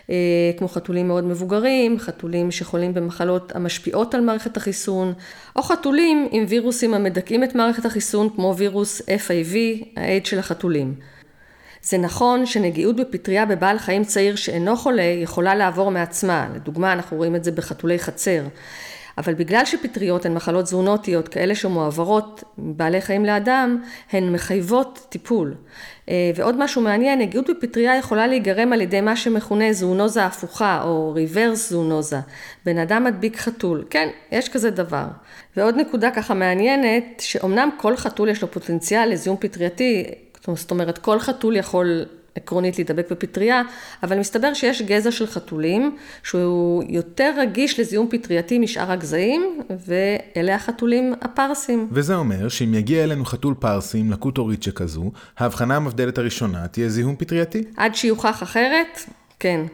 אה, 0.09 0.15
כמו 0.57 0.67
חתולים 0.67 1.07
מאוד 1.07 1.23
מבוגרים, 1.23 1.99
חתולים 1.99 2.51
שחולים 2.51 2.93
במחלות 2.93 3.55
המשפיעות 3.55 4.15
על 4.15 4.21
מערכת 4.21 4.57
החיסון, 4.57 5.13
או 5.55 5.61
חתולים 5.61 6.27
עם 6.31 6.45
וירוסים 6.47 6.93
המדכאים 6.93 7.43
את 7.43 7.55
מערכת 7.55 7.85
החיסון, 7.85 8.29
כמו 8.35 8.55
וירוס 8.57 9.01
FIV, 9.01 9.85
האייד 9.95 10.25
של 10.25 10.39
החתולים. 10.39 10.95
זה 11.83 11.97
נכון 11.97 12.45
שנגיעות 12.45 12.95
בפטריה 12.95 13.45
בבעל 13.45 13.79
חיים 13.79 14.03
צעיר 14.03 14.35
שאינו 14.35 14.77
חולה 14.77 15.01
יכולה 15.01 15.55
לעבור 15.55 15.91
מעצמה, 15.91 16.47
לדוגמה 16.55 16.93
אנחנו 16.93 17.17
רואים 17.17 17.35
את 17.35 17.43
זה 17.43 17.51
בחתולי 17.51 17.99
חצר, 17.99 18.43
אבל 19.17 19.33
בגלל 19.33 19.65
שפטריות 19.65 20.25
הן 20.25 20.33
מחלות 20.33 20.67
זונוטיות 20.67 21.27
כאלה 21.27 21.55
שמועברות 21.55 22.43
מבעלי 22.57 23.01
חיים 23.01 23.25
לאדם, 23.25 23.81
הן 24.11 24.33
מחייבות 24.33 25.05
טיפול. 25.09 25.55
אה, 26.09 26.31
ועוד 26.35 26.63
משהו 26.63 26.81
מעניין, 26.81 27.19
נגיעות 27.19 27.49
בפטריה 27.49 27.97
יכולה 27.97 28.27
להיגרם 28.27 28.73
על 28.73 28.81
ידי 28.81 29.01
מה 29.01 29.15
שמכונה 29.15 29.73
זונוזה 29.73 30.25
הפוכה 30.25 30.81
או 30.83 31.11
ריברס 31.15 31.69
זונוזה. 31.69 32.19
בן 32.65 32.77
אדם 32.77 33.03
מדביק 33.03 33.37
חתול, 33.37 33.85
כן, 33.89 34.07
יש 34.31 34.49
כזה 34.49 34.69
דבר. 34.69 35.05
ועוד 35.57 35.75
נקודה 35.75 36.11
ככה 36.11 36.33
מעניינת, 36.33 37.03
שאומנם 37.19 37.69
כל 37.77 37.95
חתול 37.95 38.29
יש 38.29 38.41
לו 38.41 38.51
פוטנציאל 38.51 39.09
לזיהום 39.09 39.37
פטרייתי, 39.37 40.03
זאת 40.45 40.71
אומרת, 40.71 40.97
כל 40.97 41.19
חתול 41.19 41.55
יכול 41.55 42.05
עקרונית 42.35 42.77
להידבק 42.77 43.11
בפטריה, 43.11 43.61
אבל 44.03 44.19
מסתבר 44.19 44.53
שיש 44.53 44.81
גזע 44.81 45.11
של 45.11 45.27
חתולים 45.27 45.97
שהוא 46.23 46.83
יותר 46.89 47.33
רגיש 47.37 47.79
לזיהום 47.79 48.07
פטרייתי 48.09 48.59
משאר 48.59 48.91
הגזעים, 48.91 49.59
ואלה 49.87 50.55
החתולים 50.55 51.13
הפרסים. 51.21 51.87
וזה 51.91 52.15
אומר 52.15 52.47
שאם 52.47 52.73
יגיע 52.73 53.03
אלינו 53.03 53.25
חתול 53.25 53.53
פרסי 53.59 53.97
עם 53.97 54.11
לקות 54.11 54.37
הורית 54.37 54.63
שכזו, 54.63 55.11
ההבחנה 55.37 55.75
המבדלת 55.75 56.17
הראשונה 56.17 56.67
תהיה 56.67 56.89
זיהום 56.89 57.15
פטרייתי? 57.15 57.63
עד 57.77 57.95
שיוכח 57.95 58.43
אחרת, 58.43 58.99
כן. 59.39 59.65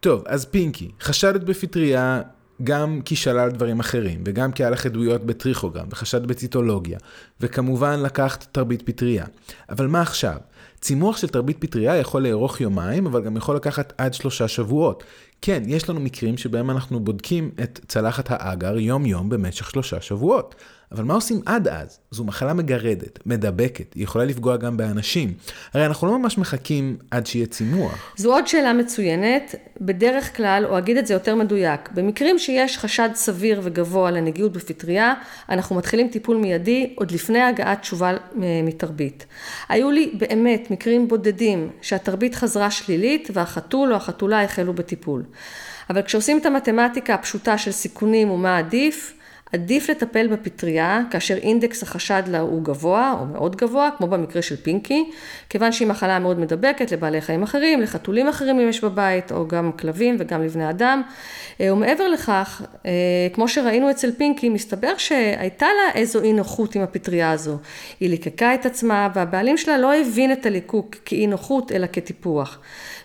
טוב, 0.00 0.22
אז 0.26 0.44
פינקי, 0.44 0.90
חשדת 1.00 1.40
בפטריה 1.40 2.22
גם 2.64 3.00
כי 3.04 3.16
שלל 3.16 3.50
דברים 3.50 3.80
אחרים, 3.80 4.22
וגם 4.26 4.52
כי 4.52 4.62
היה 4.62 4.70
לך 4.70 4.86
עדויות 4.86 5.26
בטריכוגרם, 5.26 5.86
וחשד 5.90 6.26
בציטולוגיה, 6.26 6.98
וכמובן 7.40 8.00
לקחת 8.00 8.46
תרבית 8.52 8.82
פטריה. 8.82 9.24
אבל 9.70 9.86
מה 9.86 10.02
עכשיו? 10.02 10.36
צימוח 10.80 11.16
של 11.16 11.28
תרבית 11.28 11.56
פטריה 11.60 11.96
יכול 11.96 12.22
לארוך 12.22 12.60
יומיים, 12.60 13.06
אבל 13.06 13.22
גם 13.22 13.36
יכול 13.36 13.56
לקחת 13.56 13.92
עד 13.98 14.14
שלושה 14.14 14.48
שבועות. 14.48 15.04
כן, 15.42 15.62
יש 15.66 15.90
לנו 15.90 16.00
מקרים 16.00 16.36
שבהם 16.36 16.70
אנחנו 16.70 17.00
בודקים 17.00 17.50
את 17.62 17.80
צלחת 17.88 18.26
האגר 18.30 18.78
יום-יום 18.78 19.28
במשך 19.28 19.70
שלושה 19.70 20.00
שבועות. 20.00 20.54
אבל 20.92 21.04
מה 21.04 21.14
עושים 21.14 21.40
עד 21.46 21.68
אז? 21.68 21.98
זו 22.10 22.24
מחלה 22.24 22.54
מגרדת, 22.54 23.18
מדבקת, 23.26 23.94
היא 23.94 24.04
יכולה 24.04 24.24
לפגוע 24.24 24.56
גם 24.56 24.76
באנשים. 24.76 25.32
הרי 25.74 25.86
אנחנו 25.86 26.06
לא 26.06 26.18
ממש 26.18 26.38
מחכים 26.38 26.96
עד 27.10 27.26
שיהיה 27.26 27.46
צימוח. 27.46 28.12
זו 28.16 28.32
עוד 28.34 28.46
שאלה 28.46 28.72
מצוינת. 28.72 29.54
בדרך 29.80 30.36
כלל, 30.36 30.66
או 30.66 30.78
אגיד 30.78 30.96
את 30.96 31.06
זה 31.06 31.14
יותר 31.14 31.34
מדויק, 31.34 31.88
במקרים 31.94 32.38
שיש 32.38 32.78
חשד 32.78 33.08
סביר 33.14 33.60
וגבוה 33.64 34.10
לנגיעות 34.10 34.52
בפטריה, 34.52 35.14
אנחנו 35.48 35.76
מתחילים 35.76 36.08
טיפול 36.08 36.36
מיידי 36.36 36.94
עוד 36.96 37.10
לפני 37.10 37.42
הגעת 37.42 37.80
תשובה 37.80 38.12
מתרבית. 38.64 39.26
היו 39.68 39.90
לי 39.90 40.12
באמת 40.18 40.70
מקרים 40.70 41.08
בודדים 41.08 41.70
שהתרבית 41.82 42.34
חזרה 42.34 42.70
שלילית 42.70 43.28
והחתול 43.32 43.92
או 43.92 43.96
החתולה 43.96 44.44
החלו 44.44 44.72
בטיפול. 44.72 45.22
אבל 45.90 46.02
כשעושים 46.02 46.38
את 46.38 46.46
המתמטיקה 46.46 47.14
הפשוטה 47.14 47.58
של 47.58 47.72
סיכונים 47.72 48.30
ומה 48.30 48.58
עדיף, 48.58 49.14
עדיף 49.52 49.90
לטפל 49.90 50.26
בפטריה 50.26 51.00
כאשר 51.10 51.36
אינדקס 51.36 51.82
החשד 51.82 52.22
לה 52.26 52.40
הוא 52.40 52.64
גבוה 52.64 53.14
או 53.20 53.26
מאוד 53.26 53.56
גבוה, 53.56 53.90
כמו 53.98 54.06
במקרה 54.06 54.42
של 54.42 54.56
פינקי, 54.56 55.10
כיוון 55.48 55.72
שהיא 55.72 55.88
מחלה 55.88 56.18
מאוד 56.18 56.38
מדבקת 56.38 56.92
לבעלי 56.92 57.20
חיים 57.20 57.42
אחרים, 57.42 57.80
לחתולים 57.80 58.28
אחרים 58.28 58.60
אם 58.60 58.68
יש 58.68 58.84
בבית, 58.84 59.32
או 59.32 59.48
גם 59.48 59.72
כלבים 59.72 60.16
וגם 60.18 60.42
לבני 60.42 60.70
אדם. 60.70 61.02
אה, 61.60 61.74
ומעבר 61.74 62.08
לכך, 62.08 62.62
אה, 62.86 62.90
כמו 63.32 63.48
שראינו 63.48 63.90
אצל 63.90 64.12
פינקי, 64.12 64.48
מסתבר 64.48 64.92
שהייתה 64.96 65.66
לה 65.66 66.00
איזו 66.00 66.22
אי 66.22 66.32
נוחות 66.32 66.74
עם 66.74 66.82
הפטריה 66.82 67.30
הזו. 67.30 67.58
היא 68.00 68.10
ליקקה 68.10 68.54
את 68.54 68.66
עצמה 68.66 69.08
והבעלים 69.14 69.56
שלה 69.56 69.78
לא 69.78 69.94
הבין 69.94 70.32
את 70.32 70.46
הליקוק 70.46 70.96
כאי 71.04 71.26
נוחות 71.26 71.72
אלא 71.72 71.86
כטיפוח. 71.92 72.58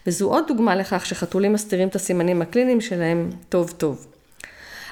וזו 0.07 0.29
עוד 0.29 0.43
דוגמה 0.47 0.75
לכך 0.75 1.05
שחתולים 1.05 1.53
מסתירים 1.53 1.87
את 1.87 1.95
הסימנים 1.95 2.41
הקליניים 2.41 2.81
שלהם 2.81 3.29
טוב 3.49 3.71
טוב. 3.77 4.14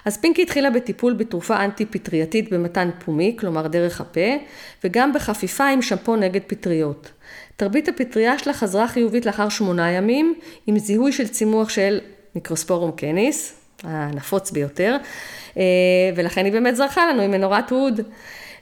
אז 0.06 0.18
פינקי 0.18 0.42
התחילה 0.42 0.70
בטיפול 0.70 1.14
בתרופה 1.14 1.66
אנטי-פטרייתית 1.66 2.54
במתן 2.54 2.90
פומי, 3.06 3.36
כלומר 3.40 3.68
דרך 3.68 4.02
הפה, 4.02 4.36
וגם 4.84 5.14
בחפיפה 5.14 5.68
עם 5.68 5.82
שמפו 5.82 6.16
נגד 6.16 6.42
פטריות. 6.48 7.12
תרבית 7.56 7.90
הפטריה 7.90 8.40
שלה 8.40 8.54
חזרה 8.54 8.88
חיובית 8.88 9.26
לאחר 9.26 9.50
שמונה 9.50 9.92
ימים, 9.92 10.34
עם 10.68 10.80
זיהוי 10.80 11.12
של 11.12 11.28
צימוח 11.28 11.70
של 11.70 12.00
מיקרוספורום 12.36 12.92
קניס, 12.92 13.60
הנפוץ 13.84 14.52
ביותר, 14.52 14.98
אה, 15.58 15.64
ולכן 16.16 16.46
היא 16.46 16.54
באמת 16.54 16.76
זרחה 16.76 17.06
לנו 17.06 17.22
עם 17.22 17.32
מנורת 17.32 17.72
הוד. 17.72 18.02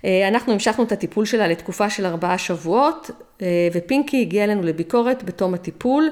אה, 0.05 0.27
אנחנו 0.27 0.53
המשכנו 0.53 0.83
את 0.83 0.91
הטיפול 0.91 1.25
שלה 1.25 1.47
לתקופה 1.47 1.89
של 1.89 2.05
ארבעה 2.05 2.37
שבועות, 2.37 3.11
אה, 3.41 3.47
ופינקי 3.73 4.21
הגיעה 4.21 4.45
אלינו 4.45 4.63
לביקורת 4.63 5.23
בתום 5.23 5.53
הטיפול, 5.53 6.09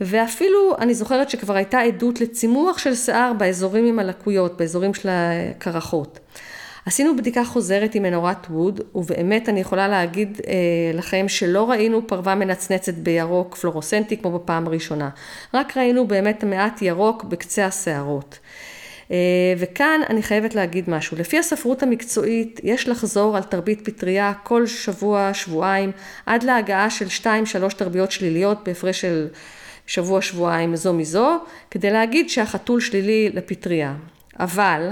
ואפילו 0.00 0.76
אני 0.78 0.94
זוכרת 0.94 1.30
שכבר 1.30 1.54
הייתה 1.54 1.80
עדות 1.80 2.20
לצימוח 2.20 2.78
של 2.78 2.94
שיער 2.94 3.32
באזורים 3.32 3.86
עם 3.86 3.98
הלקויות, 3.98 4.56
באזורים 4.56 4.94
של 4.94 5.08
הקרחות. 5.12 6.18
עשינו 6.86 7.16
בדיקה 7.16 7.44
חוזרת 7.44 7.94
עם 7.94 8.02
מנורת 8.02 8.46
ווד, 8.50 8.80
ובאמת 8.94 9.48
אני 9.48 9.60
יכולה 9.60 9.88
להגיד 9.88 10.40
אה, 10.46 10.52
לכם 10.94 11.24
שלא 11.28 11.70
ראינו 11.70 12.06
פרווה 12.06 12.34
מנצנצת 12.34 12.94
בירוק 12.94 13.56
פלורוסנטי 13.56 14.16
כמו 14.16 14.38
בפעם 14.38 14.66
הראשונה, 14.66 15.08
רק 15.54 15.76
ראינו 15.76 16.06
באמת 16.06 16.44
מעט 16.44 16.82
ירוק 16.82 17.24
בקצה 17.24 17.66
השערות. 17.66 18.38
אה, 19.10 19.16
וכאן 19.58 20.00
אני 20.10 20.22
חייבת 20.22 20.54
להגיד 20.54 20.90
משהו. 20.90 21.16
לפי 21.16 21.38
הספרות 21.38 21.82
המקצועית, 21.82 22.60
יש 22.64 22.88
לחזור 22.88 23.36
על 23.36 23.42
תרבית 23.42 23.84
פטריה 23.84 24.32
כל 24.42 24.66
שבוע, 24.66 25.34
שבועיים, 25.34 25.92
עד 26.26 26.42
להגעה 26.42 26.90
של 26.90 27.06
2-3 27.70 27.74
תרביות 27.76 28.12
שליליות 28.12 28.64
בהפרש 28.64 29.00
של 29.00 29.28
שבוע, 29.86 30.22
שבועיים, 30.22 30.76
זו 30.76 30.92
מזו, 30.94 31.38
כדי 31.70 31.90
להגיד 31.90 32.30
שהחתול 32.30 32.80
שלילי 32.80 33.30
לפטריה. 33.34 33.94
אבל, 34.38 34.90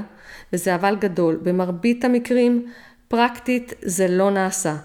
וזה 0.53 0.75
אבל 0.75 0.97
גדול, 0.97 1.39
במרבית 1.43 2.05
המקרים, 2.05 2.67
פרקטית 3.09 3.75
זה 3.83 4.09
לא 4.09 4.31
נעשה. 4.31 4.77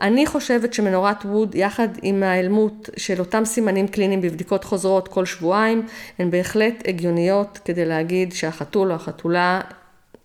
אני 0.00 0.26
חושבת 0.26 0.74
שמנורת 0.74 1.24
ווד, 1.24 1.54
יחד 1.54 1.88
עם 2.02 2.22
ההיעלמות 2.22 2.90
של 2.96 3.20
אותם 3.20 3.44
סימנים 3.44 3.88
קליניים 3.88 4.20
בבדיקות 4.20 4.64
חוזרות 4.64 5.08
כל 5.08 5.26
שבועיים, 5.26 5.86
הן 6.18 6.30
בהחלט 6.30 6.82
הגיוניות 6.88 7.58
כדי 7.64 7.84
להגיד 7.84 8.32
שהחתול 8.32 8.90
או 8.90 8.96
החתולה 8.96 9.60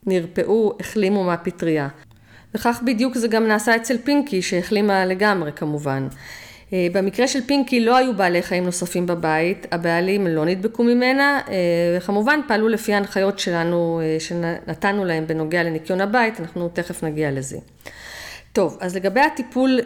נרפאו, 0.05 0.73
החלימו 0.79 1.23
מהפטריה. 1.23 1.87
וכך 2.55 2.81
בדיוק 2.85 3.17
זה 3.17 3.27
גם 3.27 3.47
נעשה 3.47 3.75
אצל 3.75 3.97
פינקי, 3.97 4.41
שהחלימה 4.41 5.05
לגמרי 5.05 5.51
כמובן. 5.55 6.07
אה, 6.73 6.87
במקרה 6.93 7.27
של 7.27 7.41
פינקי 7.45 7.79
לא 7.79 7.97
היו 7.97 8.13
בעלי 8.13 8.41
חיים 8.41 8.65
נוספים 8.65 9.05
בבית, 9.05 9.67
הבעלים 9.71 10.27
לא 10.27 10.45
נדבקו 10.45 10.83
ממנה, 10.83 11.41
אה, 11.49 11.53
וכמובן 11.97 12.39
פעלו 12.47 12.69
לפי 12.69 12.93
ההנחיות 12.93 13.39
שלנו, 13.39 14.01
אה, 14.03 14.19
שנתנו 14.19 15.05
להם 15.05 15.27
בנוגע 15.27 15.63
לניקיון 15.63 16.01
הבית, 16.01 16.39
אנחנו 16.39 16.69
תכף 16.73 17.03
נגיע 17.03 17.31
לזה. 17.31 17.57
טוב, 18.53 18.77
אז 18.81 18.95
לגבי 18.95 19.19
הטיפול 19.19 19.79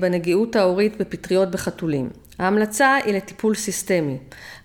בנגיעות 0.00 0.56
ההורית 0.56 0.96
בפטריות 0.96 1.50
בחתולים. 1.50 2.10
ההמלצה 2.38 2.94
היא 2.94 3.14
לטיפול 3.14 3.54
סיסטמי. 3.54 4.18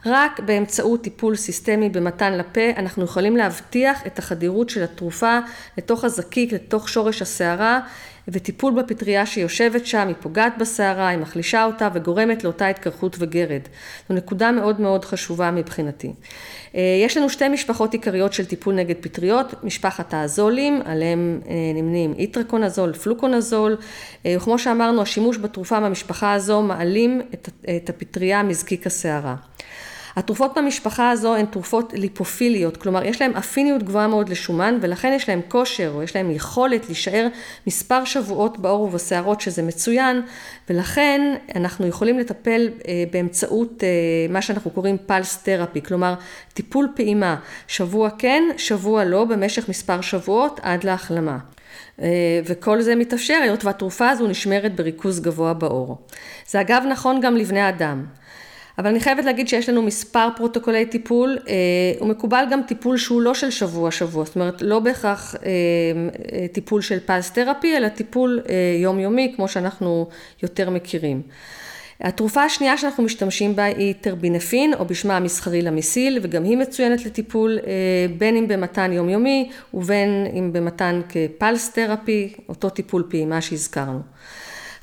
רק 0.05 0.39
באמצעות 0.39 1.01
טיפול 1.03 1.35
סיסטמי 1.35 1.89
במתן 1.89 2.37
לפה 2.37 2.61
אנחנו 2.77 3.03
יכולים 3.03 3.37
להבטיח 3.37 4.07
את 4.07 4.19
החדירות 4.19 4.69
של 4.69 4.83
התרופה 4.83 5.39
לתוך 5.77 6.03
הזקיק, 6.03 6.53
לתוך 6.53 6.89
שורש 6.89 7.21
השערה 7.21 7.79
וטיפול 8.27 8.81
בפטריה 8.81 9.25
שיושבת 9.25 9.85
שם, 9.85 10.07
היא 10.07 10.15
פוגעת 10.19 10.53
בשערה, 10.59 11.07
היא 11.07 11.19
מחלישה 11.19 11.65
אותה 11.65 11.89
וגורמת 11.93 12.43
לאותה 12.43 12.67
התקרחות 12.67 13.15
וגרד. 13.19 13.61
זו 14.09 14.15
נקודה 14.15 14.51
מאוד 14.51 14.81
מאוד 14.81 15.05
חשובה 15.05 15.51
מבחינתי. 15.51 16.13
אה, 16.75 16.81
יש 17.05 17.17
לנו 17.17 17.29
שתי 17.29 17.49
משפחות 17.49 17.93
עיקריות 17.93 18.33
של 18.33 18.45
טיפול 18.45 18.75
נגד 18.75 18.95
פטריות, 19.01 19.63
משפחת 19.63 20.13
האזולים, 20.13 20.81
עליהם 20.85 21.39
אה, 21.47 21.53
נמנים 21.75 22.13
איטרקונזול, 22.17 22.93
פלוקונזול, 22.93 23.77
אה, 24.25 24.35
וכמו 24.37 24.59
שאמרנו, 24.59 25.01
השימוש 25.01 25.37
בתרופה 25.37 25.79
במשפחה 25.79 26.33
הזו 26.33 26.61
מעלים 26.61 27.21
את 27.75 27.89
הפטריה 27.89 28.43
מזקיק 28.43 28.87
השערה. 28.87 29.35
התרופות 30.15 30.57
במשפחה 30.57 31.09
הזו 31.09 31.35
הן 31.35 31.45
תרופות 31.45 31.93
ליפופיליות, 31.95 32.77
כלומר 32.77 33.05
יש 33.05 33.21
להן 33.21 33.35
אפיניות 33.35 33.83
גבוהה 33.83 34.07
מאוד 34.07 34.29
לשומן 34.29 34.77
ולכן 34.81 35.13
יש 35.15 35.29
להן 35.29 35.41
כושר 35.47 35.91
או 35.95 36.03
יש 36.03 36.15
להן 36.15 36.31
יכולת 36.31 36.85
להישאר 36.85 37.27
מספר 37.67 38.05
שבועות 38.05 38.59
בעור 38.59 38.81
ובשערות 38.81 39.41
שזה 39.41 39.63
מצוין 39.63 40.21
ולכן 40.69 41.35
אנחנו 41.55 41.87
יכולים 41.87 42.19
לטפל 42.19 42.69
אה, 42.87 43.03
באמצעות 43.11 43.83
אה, 43.83 43.87
מה 44.29 44.41
שאנחנו 44.41 44.71
קוראים 44.71 44.97
פלס 45.05 45.37
תרפי, 45.43 45.81
כלומר 45.81 46.13
טיפול 46.53 46.87
פעימה, 46.95 47.35
שבוע 47.67 48.09
כן, 48.17 48.43
שבוע 48.57 49.05
לא, 49.05 49.25
במשך 49.25 49.69
מספר 49.69 50.01
שבועות 50.01 50.59
עד 50.63 50.83
להחלמה. 50.83 51.37
אה, 52.01 52.07
וכל 52.45 52.81
זה 52.81 52.95
מתאפשר 52.95 53.39
היות 53.43 53.65
והתרופה 53.65 54.09
הזו 54.09 54.27
נשמרת 54.27 54.75
בריכוז 54.75 55.19
גבוה 55.19 55.53
בעור. 55.53 55.97
זה 56.47 56.61
אגב 56.61 56.83
נכון 56.89 57.21
גם 57.21 57.35
לבני 57.35 57.69
אדם. 57.69 58.05
אבל 58.79 58.87
אני 58.87 58.99
חייבת 58.99 59.25
להגיד 59.25 59.47
שיש 59.47 59.69
לנו 59.69 59.81
מספר 59.81 60.27
פרוטוקולי 60.35 60.85
טיפול, 60.85 61.37
אה, 61.47 61.53
הוא 61.99 62.07
מקובל 62.07 62.45
גם 62.51 62.61
טיפול 62.67 62.97
שהוא 62.97 63.21
לא 63.21 63.33
של 63.33 63.49
שבוע-שבוע, 63.49 64.25
זאת 64.25 64.35
אומרת 64.35 64.61
לא 64.61 64.79
בהכרח 64.79 65.35
אה, 65.35 65.49
אה, 66.33 66.47
טיפול 66.47 66.81
של 66.81 66.99
פלס 67.05 67.31
תרפי, 67.31 67.77
אלא 67.77 67.87
טיפול 67.87 68.41
יומיומי 68.81 69.33
כמו 69.35 69.47
שאנחנו 69.47 70.07
יותר 70.43 70.69
מכירים. 70.69 71.21
התרופה 72.01 72.43
השנייה 72.43 72.77
שאנחנו 72.77 73.03
משתמשים 73.03 73.55
בה 73.55 73.63
היא 73.63 73.93
טרבינפין, 74.01 74.73
או 74.73 74.85
בשמה 74.85 75.17
המסחרי 75.17 75.61
למיסיל, 75.61 76.19
וגם 76.21 76.43
היא 76.43 76.57
מצוינת 76.57 77.05
לטיפול 77.05 77.59
בין 78.17 78.35
אם 78.35 78.47
במתן 78.47 78.91
יומיומי 78.93 79.49
ובין 79.73 80.27
אם 80.33 80.53
במתן 80.53 81.01
כפלס 81.09 81.71
תרפי, 81.71 82.33
אותו 82.49 82.69
טיפול 82.69 83.03
פעימה 83.09 83.41
שהזכרנו. 83.41 83.99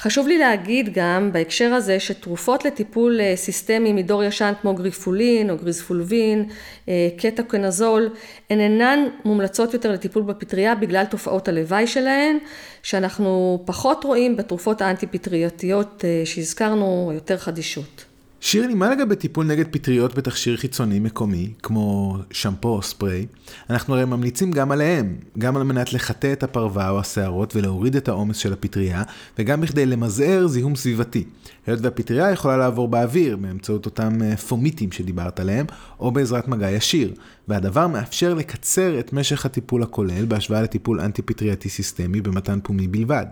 חשוב 0.07 0.29
לי 0.29 0.39
להגיד 0.39 0.89
גם 0.93 1.33
בהקשר 1.33 1.75
הזה 1.75 2.01
שתרופות 2.01 2.65
לטיפול 2.65 3.21
אה, 3.21 3.33
סיסטמי 3.37 3.93
מדור 3.93 4.25
ישן 4.25 4.53
כמו 4.63 4.75
גריפולין 4.75 5.51
או 5.51 5.57
גריזפולבין, 5.57 6.49
אה, 6.89 7.09
קטקונזול, 7.19 8.09
הן 8.51 8.61
אינן 8.61 8.99
מומלצות 9.25 9.75
יותר 9.75 9.93
לטיפול 9.93 10.23
בפטריה 10.23 10.75
בגלל 10.75 11.05
תופעות 11.05 11.49
הלוואי 11.49 11.87
שלהן, 11.87 12.39
שאנחנו 12.83 13.63
פחות 13.65 14.05
רואים 14.05 14.37
בתרופות 14.37 14.83
האנטי 14.83 15.07
פטרייתיות 15.07 16.05
אה, 16.05 16.23
שהזכרנו, 16.25 17.11
יותר 17.15 17.37
חדישות. 17.37 18.06
שירלי, 18.47 18.75
מה 18.75 18.91
לגבי 18.91 19.17
טיפול 19.17 19.47
נגד 19.47 19.67
פטריות 19.71 20.15
בתכשיר 20.15 20.57
חיצוני 20.57 20.99
מקומי, 20.99 21.53
כמו 21.63 22.19
שמפו 22.31 22.69
או 22.69 22.83
ספרי? 22.83 23.27
אנחנו 23.71 23.95
הרי 23.95 24.05
ממליצים 24.05 24.51
גם 24.51 24.73
עליהם, 24.73 25.17
גם 25.39 25.57
על 25.57 25.63
מנת 25.63 25.93
לחטא 25.93 26.33
את 26.33 26.43
הפרווה 26.43 26.91
או 26.91 27.01
השערות 27.01 27.57
ולהוריד 27.57 27.97
את 27.97 28.09
העומס 28.09 28.37
של 28.37 28.53
הפטריה, 28.53 29.03
וגם 29.39 29.61
בכדי 29.61 29.87
למזער 29.87 30.47
זיהום 30.47 30.77
סביבתי. 30.77 31.25
היות 31.67 31.81
והפטריה 31.83 32.31
יכולה 32.31 32.57
לעבור 32.57 32.89
באוויר 32.89 33.37
באמצעות 33.37 33.87
אותם 33.87 34.23
אה, 34.23 34.37
פומיטים 34.37 34.93
שדיברת 34.93 35.41
עליהם, 35.41 35.67
או 36.01 36.11
בעזרת 36.11 36.49
מגע 36.49 36.71
ישיר, 36.71 37.15
והדבר 37.49 37.87
מאפשר 37.87 38.35
לקצר 38.35 38.99
את 39.01 39.13
משך 39.13 39.47
הטיפול 39.47 39.83
הכולל 39.83 40.25
בהשוואה 40.25 40.63
לטיפול 40.63 41.01
אנטי-פטרייתי 41.01 41.69
סיסטמי 41.69 42.21
במתן 42.21 42.59
פומי 42.63 42.89
בלבד. 42.89 43.27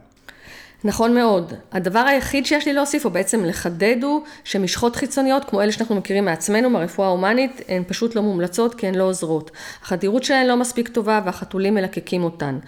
נכון 0.84 1.14
מאוד. 1.14 1.52
הדבר 1.72 1.98
היחיד 1.98 2.46
שיש 2.46 2.66
לי 2.66 2.72
להוסיף, 2.72 3.04
או 3.04 3.10
בעצם 3.10 3.44
לחדד, 3.44 3.96
הוא 4.02 4.22
שמשחות 4.44 4.96
חיצוניות, 4.96 5.44
כמו 5.44 5.62
אלה 5.62 5.72
שאנחנו 5.72 5.94
מכירים 5.94 6.24
מעצמנו, 6.24 6.70
מהרפואה 6.70 7.08
ההומנית, 7.08 7.60
הן 7.68 7.82
פשוט 7.86 8.14
לא 8.14 8.22
מומלצות 8.22 8.74
כי 8.74 8.86
הן 8.86 8.94
לא 8.94 9.04
עוזרות. 9.04 9.50
החדירות 9.82 10.24
שלהן 10.24 10.46
לא 10.46 10.56
מספיק 10.56 10.88
טובה 10.88 11.20
והחתולים 11.24 11.74
מלקקים 11.74 12.24
אותן. 12.24 12.58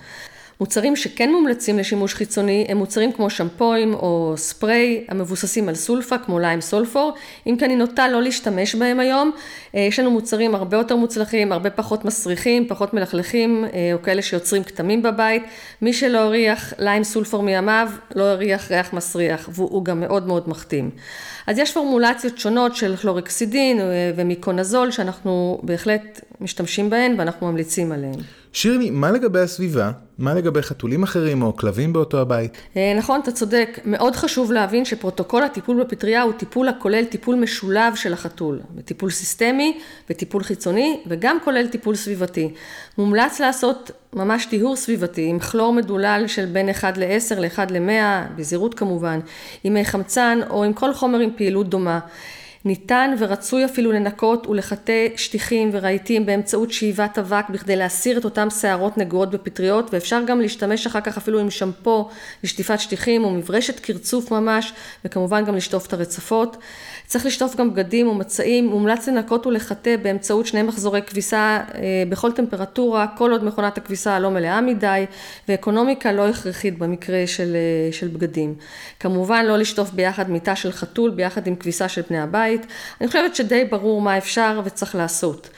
מוצרים 0.61 0.97
שכן 0.97 1.33
מומלצים 1.33 1.79
לשימוש 1.79 2.15
חיצוני 2.15 2.67
הם 2.69 2.77
מוצרים 2.77 3.13
כמו 3.13 3.31
שמפוים 3.31 3.95
או 3.95 4.35
ספרי 4.37 5.05
המבוססים 5.09 5.69
על 5.69 5.75
סולפה 5.75 6.19
כמו 6.19 6.39
ליים 6.39 6.61
סולפור, 6.61 7.13
אם 7.47 7.57
כי 7.59 7.65
אני 7.65 7.77
נוטה 7.77 8.09
לא 8.09 8.23
להשתמש 8.23 8.75
בהם 8.75 9.01
היום, 9.01 9.31
אה, 9.75 9.81
יש 9.81 9.99
לנו 9.99 10.11
מוצרים 10.11 10.55
הרבה 10.55 10.77
יותר 10.77 10.97
מוצלחים, 10.97 11.53
הרבה 11.53 11.71
פחות 11.71 12.05
מסריחים, 12.05 12.69
פחות 12.69 12.95
מלכלכים 12.95 13.65
אה, 13.65 13.91
או 13.93 14.03
כאלה 14.03 14.23
שיוצרים 14.23 14.65
כתמים 14.65 15.03
בבית, 15.03 15.43
מי 15.83 15.93
שלא 15.93 16.19
הריח 16.19 16.73
ליים 16.79 17.05
סולפור 17.05 17.43
מימיו 17.43 17.89
לא 18.15 18.25
הריח 18.25 18.71
ריח 18.71 18.93
מסריח 18.93 19.49
והוא 19.53 19.85
גם 19.85 20.01
מאוד 20.01 20.27
מאוד 20.27 20.49
מחתים. 20.49 20.91
אז 21.47 21.59
יש 21.59 21.73
פורמולציות 21.73 22.39
שונות 22.39 22.77
של 22.77 22.97
כלורקסידין 22.97 23.81
אה, 23.81 23.85
ומיקונזול 24.17 24.91
שאנחנו 24.91 25.61
בהחלט 25.63 26.21
משתמשים 26.41 26.91
בהן 26.91 27.15
ואנחנו 27.19 27.51
ממליצים 27.51 27.93
עליהן. 27.93 28.21
שירני, 28.57 28.91
מה 28.91 29.11
לגבי 29.11 29.41
הסביבה? 29.41 29.91
מה 30.19 30.35
לגבי 30.35 30.63
חתולים 30.63 31.03
אחרים 31.03 31.43
או 31.43 31.57
כלבים 31.57 31.93
באותו 31.93 32.21
הבית? 32.21 32.57
אה, 32.77 32.95
נכון, 32.99 33.21
אתה 33.21 33.33
צודק. 33.33 33.79
מאוד 33.85 34.17
חשוב 34.17 34.53
להבין 34.53 34.85
שפרוטוקול 34.85 35.43
הטיפול 35.43 35.85
בפטריה 35.85 36.23
הוא 36.23 36.33
טיפול 36.33 36.69
הכולל 36.69 37.05
טיפול 37.05 37.37
משולב 37.37 37.95
של 37.95 38.13
החתול. 38.13 38.61
טיפול 38.85 39.11
סיסטמי 39.11 39.79
וטיפול 40.11 40.43
חיצוני 40.43 41.01
וגם 41.07 41.39
כולל 41.45 41.67
טיפול 41.67 41.95
סביבתי. 41.95 42.49
מומלץ 42.99 43.41
לעשות 43.41 43.91
ממש 44.13 44.47
טיהור 44.47 44.77
סביבתי 44.77 45.27
עם 45.27 45.39
כלור 45.39 45.73
מדולל 45.73 46.25
של 46.27 46.47
בין 46.47 46.69
1 46.69 46.99
ל-10 46.99 47.41
ל-1 47.41 47.73
ל-100, 47.73 48.31
בזהירות 48.37 48.75
כמובן, 48.75 49.21
עם 49.65 49.77
חמצן 49.85 50.39
או 50.51 50.65
עם 50.65 50.73
כל 50.73 50.95
חומר 50.95 51.19
עם 51.19 51.31
פעילות 51.37 51.69
דומה. 51.69 51.99
ניתן 52.67 53.15
ורצוי 53.19 53.65
אפילו 53.65 53.93
לנקות 53.93 54.47
ולחטא 54.47 55.07
שטיחים 55.17 55.71
ורהיטים 55.73 56.27
באמצעות 56.27 56.73
שאיבת 56.73 57.19
אבק 57.19 57.45
בכדי 57.51 57.77
להסיר 57.77 58.19
את 58.19 58.25
אותם 58.25 58.51
שערות 58.51 58.99
נגועות 58.99 59.31
בפטריות 59.31 59.95
ואפשר 59.95 60.23
גם 60.27 60.41
להשתמש 60.41 60.87
אחר 60.87 61.01
כך 61.01 61.17
אפילו 61.17 61.41
עם 61.41 61.51
שמפו 61.51 62.09
לשטיפת 62.45 62.81
שטיחים 62.81 63.25
או 63.25 63.31
מברשת 63.31 63.81
קרצוף 63.81 64.31
ממש 64.31 64.73
וכמובן 65.05 65.45
גם 65.45 65.57
לשטוף 65.57 65.87
את 65.87 65.93
הרצפות. 65.93 66.57
צריך 67.07 67.27
לשטוף 67.27 67.57
גם 67.57 67.71
בגדים 67.75 68.09
ומצעים, 68.09 68.67
מומלץ 68.67 69.09
לנקות 69.09 69.47
ולחטא 69.47 69.97
באמצעות 69.97 70.47
שני 70.47 70.63
מחזורי 70.63 71.03
כביסה 71.03 71.61
אה, 71.75 71.81
בכל 72.09 72.33
טמפרטורה, 72.33 73.07
כל 73.07 73.33
עוד 73.33 73.45
מכונת 73.45 73.79
הכביסה 73.79 74.19
לא 74.19 74.31
מלאה 74.31 74.61
מדי, 74.61 75.05
ואקונומיקה 75.49 76.13
לא 76.13 76.29
הכרחית 76.29 76.79
במקרה 76.79 77.27
של, 77.27 77.57
אה, 77.57 77.93
של 77.93 78.09
בגדים. 78.09 78.55
כמובן 79.01 79.45
לא 79.45 79.57
לשטוף 79.57 79.91
ביחד 79.91 80.31
מיטה 80.31 80.57
של 80.57 80.73
חתול 80.73 81.11
ביחד 81.11 81.47
עם 81.47 81.57
כביסה 81.57 81.89
של 81.89 82.03
פני 82.03 82.19
הבית. 82.19 82.67
אני 83.01 83.07
חושבת 83.07 83.37
שדי 83.37 83.65
ברור 83.65 84.01
מה 84.01 84.19
אפשר 84.19 84.61
וצריך 84.65 84.95
לעשות. 84.95 85.51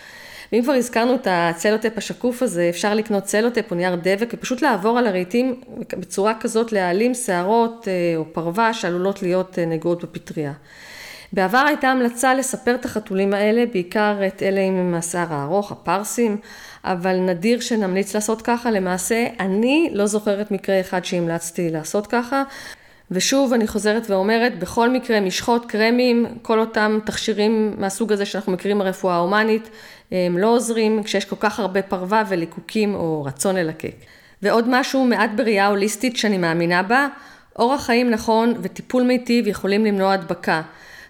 ואם 0.52 0.62
כבר 0.62 0.72
הזכרנו 0.72 1.14
את 1.14 1.26
הצלוטפ 1.30 1.92
השקוף 1.96 2.42
הזה, 2.42 2.68
אפשר 2.70 2.94
לקנות 2.94 3.24
צלוטפ 3.24 3.70
או 3.70 3.76
נייר 3.76 3.94
דבק 3.94 4.28
ופשוט 4.32 4.62
לעבור 4.62 4.98
על 4.98 5.06
הרהיטים 5.06 5.60
בצורה 5.98 6.34
כזאת 6.40 6.72
להעלים 6.72 7.14
שערות 7.14 7.88
אה, 7.88 8.16
או 8.16 8.24
פרווה 8.32 8.74
שעלולות 8.74 9.22
להיות 9.22 9.58
נגועות 9.58 10.04
בפטריה. 10.04 10.52
בעבר 11.32 11.64
הייתה 11.66 11.88
המלצה 11.88 12.34
לספר 12.34 12.74
את 12.74 12.84
החתולים 12.84 13.34
האלה, 13.34 13.64
בעיקר 13.72 14.16
את 14.26 14.42
אלה 14.42 14.60
עם 14.60 14.94
השיער 14.94 15.26
הארוך, 15.30 15.72
הפרסים, 15.72 16.36
אבל 16.84 17.16
נדיר 17.16 17.60
שנמליץ 17.60 18.14
לעשות 18.14 18.42
ככה. 18.42 18.70
למעשה, 18.70 19.26
אני 19.40 19.90
לא 19.92 20.06
זוכרת 20.06 20.50
מקרה 20.50 20.80
אחד 20.80 21.04
שהמלצתי 21.04 21.70
לעשות 21.70 22.06
ככה. 22.06 22.42
ושוב, 23.10 23.52
אני 23.52 23.66
חוזרת 23.66 24.10
ואומרת, 24.10 24.58
בכל 24.58 24.90
מקרה, 24.90 25.20
משחות, 25.20 25.66
קרמים, 25.66 26.26
כל 26.42 26.60
אותם 26.60 26.98
תכשירים 27.04 27.74
מהסוג 27.78 28.12
הזה 28.12 28.26
שאנחנו 28.26 28.52
מכירים 28.52 28.78
ברפואה 28.78 29.14
ההומנית, 29.14 29.70
הם 30.12 30.38
לא 30.38 30.46
עוזרים 30.46 31.02
כשיש 31.02 31.24
כל 31.24 31.36
כך 31.40 31.60
הרבה 31.60 31.82
פרווה 31.82 32.24
וליקוקים 32.28 32.94
או 32.94 33.24
רצון 33.24 33.56
ללקק. 33.56 33.94
ועוד 34.42 34.64
משהו 34.68 35.04
מעט 35.04 35.30
בראייה 35.36 35.66
הוליסטית 35.66 36.16
שאני 36.16 36.38
מאמינה 36.38 36.82
בה, 36.82 37.08
אורח 37.58 37.86
חיים 37.86 38.10
נכון 38.10 38.54
וטיפול 38.62 39.02
מיטיב 39.02 39.46
יכולים 39.46 39.84
למנוע 39.84 40.12
הדבקה. 40.12 40.62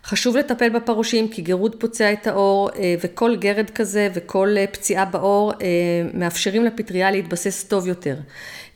חשוב 0.04 0.36
לטפל 0.36 0.68
בפרושים 0.68 1.28
כי 1.28 1.42
גירוד 1.42 1.74
פוצע 1.80 2.12
את 2.12 2.26
האור 2.26 2.70
אה, 2.70 2.94
וכל 3.02 3.36
גרד 3.36 3.70
כזה 3.70 4.08
וכל 4.14 4.54
אה, 4.56 4.66
פציעה 4.66 5.04
באור 5.04 5.52
אה, 5.52 5.66
מאפשרים 6.14 6.64
לפטריה 6.64 7.10
להתבסס 7.10 7.64
טוב 7.64 7.86
יותר. 7.86 8.16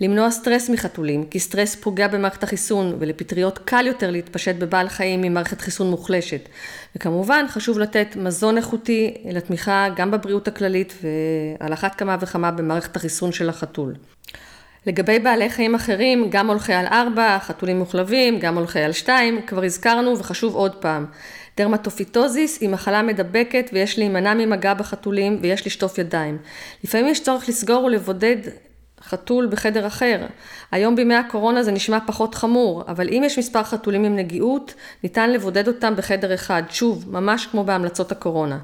למנוע 0.00 0.30
סטרס 0.30 0.70
מחתולים 0.70 1.24
כי 1.26 1.40
סטרס 1.40 1.74
פוגע 1.74 2.08
במערכת 2.08 2.42
החיסון 2.42 2.96
ולפטריות 2.98 3.58
קל 3.58 3.86
יותר 3.86 4.10
להתפשט 4.10 4.54
בבעל 4.56 4.88
חיים 4.88 5.22
עם 5.22 5.34
מערכת 5.34 5.60
חיסון 5.60 5.90
מוחלשת. 5.90 6.48
וכמובן 6.96 7.44
חשוב 7.48 7.78
לתת 7.78 8.16
מזון 8.16 8.56
איכותי 8.56 9.14
לתמיכה 9.30 9.88
גם 9.96 10.10
בבריאות 10.10 10.48
הכללית 10.48 10.94
ועל 11.02 11.72
אחת 11.72 11.94
כמה 11.94 12.16
וכמה 12.20 12.50
במערכת 12.50 12.96
החיסון 12.96 13.32
של 13.32 13.48
החתול. 13.48 13.94
לגבי 14.86 15.18
בעלי 15.18 15.50
חיים 15.50 15.74
אחרים, 15.74 16.30
גם 16.30 16.50
הולכי 16.50 16.72
על 16.72 16.86
ארבע, 16.86 17.38
חתולים 17.38 17.78
וכלבים, 17.78 18.38
גם 18.38 18.58
הולכי 18.58 18.80
על 18.80 18.92
שתיים, 18.92 19.42
כבר 19.46 19.64
הזכרנו 19.64 20.18
וחשוב 20.18 20.54
עוד 20.54 20.74
פעם. 20.74 21.06
דרמטופיטוזיס 21.56 22.60
היא 22.60 22.68
מחלה 22.68 23.02
מדבקת 23.02 23.70
ויש 23.72 23.98
להימנע 23.98 24.34
ממגע 24.34 24.74
בחתולים 24.74 25.38
ויש 25.40 25.66
לשטוף 25.66 25.98
ידיים. 25.98 26.38
לפעמים 26.84 27.08
יש 27.08 27.22
צורך 27.22 27.48
לסגור 27.48 27.84
ולבודד 27.84 28.36
חתול 29.08 29.46
בחדר 29.46 29.86
אחר. 29.86 30.26
היום 30.72 30.96
בימי 30.96 31.14
הקורונה 31.14 31.62
זה 31.62 31.72
נשמע 31.72 31.98
פחות 32.06 32.34
חמור, 32.34 32.84
אבל 32.88 33.08
אם 33.08 33.22
יש 33.26 33.38
מספר 33.38 33.62
חתולים 33.62 34.04
עם 34.04 34.16
נגיעות, 34.16 34.74
ניתן 35.02 35.30
לבודד 35.30 35.68
אותם 35.68 35.96
בחדר 35.96 36.34
אחד, 36.34 36.62
שוב, 36.70 37.04
ממש 37.10 37.46
כמו 37.46 37.64
בהמלצות 37.64 38.12
הקורונה. 38.12 38.58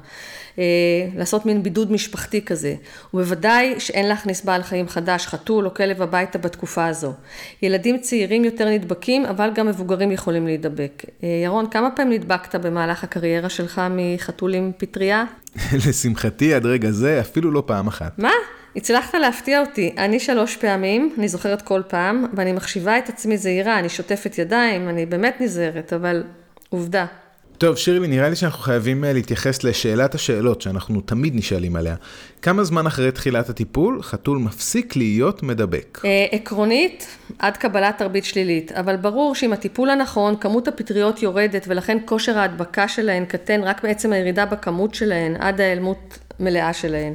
אה, 0.59 0.63
לעשות 1.15 1.45
מין 1.45 1.63
בידוד 1.63 1.91
משפחתי 1.91 2.45
כזה. 2.45 2.75
ובוודאי 3.13 3.79
שאין 3.79 4.07
להכניס 4.07 4.45
בעל 4.45 4.63
חיים 4.63 4.87
חדש, 4.87 5.27
חתול 5.27 5.65
או 5.65 5.73
כלב 5.73 6.01
הביתה 6.01 6.37
בתקופה 6.37 6.85
הזו. 6.87 7.13
ילדים 7.61 7.97
צעירים 7.97 8.45
יותר 8.45 8.69
נדבקים, 8.69 9.25
אבל 9.25 9.49
גם 9.55 9.67
מבוגרים 9.67 10.11
יכולים 10.11 10.45
להידבק. 10.45 11.05
אה, 11.23 11.27
ירון, 11.45 11.69
כמה 11.69 11.91
פעמים 11.91 12.13
נדבקת 12.13 12.55
במהלך 12.55 13.03
הקריירה 13.03 13.49
שלך 13.49 13.81
מחתול 13.89 14.53
עם 14.53 14.71
פטריה? 14.77 15.25
לשמחתי, 15.87 16.53
עד 16.53 16.65
רגע 16.65 16.91
זה, 16.91 17.19
אפילו 17.19 17.51
לא 17.51 17.63
פעם 17.65 17.87
אחת. 17.87 18.19
מה? 18.19 18.31
הצלחת 18.75 19.15
להפתיע 19.15 19.59
אותי. 19.59 19.95
אני 19.97 20.19
שלוש 20.19 20.57
פעמים, 20.57 21.15
אני 21.17 21.27
זוכרת 21.27 21.61
כל 21.61 21.81
פעם, 21.87 22.25
ואני 22.33 22.51
מחשיבה 22.51 22.97
את 22.97 23.09
עצמי 23.09 23.37
זהירה, 23.37 23.79
אני 23.79 23.89
שוטפת 23.89 24.37
ידיים, 24.37 24.89
אני 24.89 25.05
באמת 25.05 25.35
נזהרת, 25.41 25.93
אבל 25.93 26.23
עובדה. 26.69 27.05
טוב, 27.59 27.77
שירלי, 27.77 28.07
נראה 28.07 28.29
לי 28.29 28.35
שאנחנו 28.35 28.59
חייבים 28.59 29.03
אה, 29.03 29.13
להתייחס 29.13 29.63
לשאלת 29.63 30.15
השאלות 30.15 30.61
שאנחנו 30.61 31.01
תמיד 31.01 31.35
נשאלים 31.35 31.75
עליה. 31.75 31.95
כמה 32.41 32.63
זמן 32.63 32.87
אחרי 32.87 33.11
תחילת 33.11 33.49
הטיפול 33.49 34.01
חתול 34.01 34.37
מפסיק 34.37 34.95
להיות 34.95 35.43
מדבק? 35.43 36.01
אה, 36.05 36.25
עקרונית, 36.31 37.07
עד 37.39 37.57
קבלת 37.57 37.97
תרבית 37.97 38.25
שלילית, 38.25 38.71
אבל 38.71 38.95
ברור 38.95 39.35
שעם 39.35 39.53
הטיפול 39.53 39.89
הנכון, 39.89 40.35
כמות 40.35 40.67
הפטריות 40.67 41.23
יורדת 41.23 41.65
ולכן 41.67 41.97
כושר 42.05 42.37
ההדבקה 42.37 42.87
שלהן 42.87 43.25
קטן 43.25 43.63
רק 43.63 43.83
בעצם 43.83 44.13
הירידה 44.13 44.45
בכמות 44.45 44.95
שלהן 44.95 45.35
עד 45.39 45.61
ההיעלמות 45.61 46.19
מלאה 46.39 46.73
שלהן. 46.73 47.13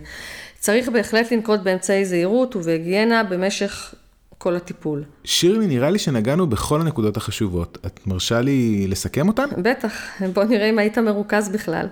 צריך 0.65 0.89
בהחלט 0.89 1.33
לנקוט 1.33 1.61
באמצעי 1.61 2.05
זהירות 2.05 2.57
ובהיגיינה 2.57 3.25
במשך 3.25 3.95
כל 4.39 4.57
הטיפול. 4.57 5.05
שירלי, 5.25 5.67
נראה 5.67 5.91
לי 5.91 5.99
שנגענו 5.99 6.47
בכל 6.47 6.81
הנקודות 6.81 7.17
החשובות. 7.17 7.79
את 7.87 8.07
מרשה 8.07 8.41
לי 8.41 8.87
לסכם 8.89 9.29
אותן? 9.29 9.45
בטח, 9.63 9.93
בוא 10.33 10.45
נראה 10.45 10.71
אם 10.71 10.79
היית 10.79 10.99
מרוכז 10.99 11.49
בכלל. 11.49 11.87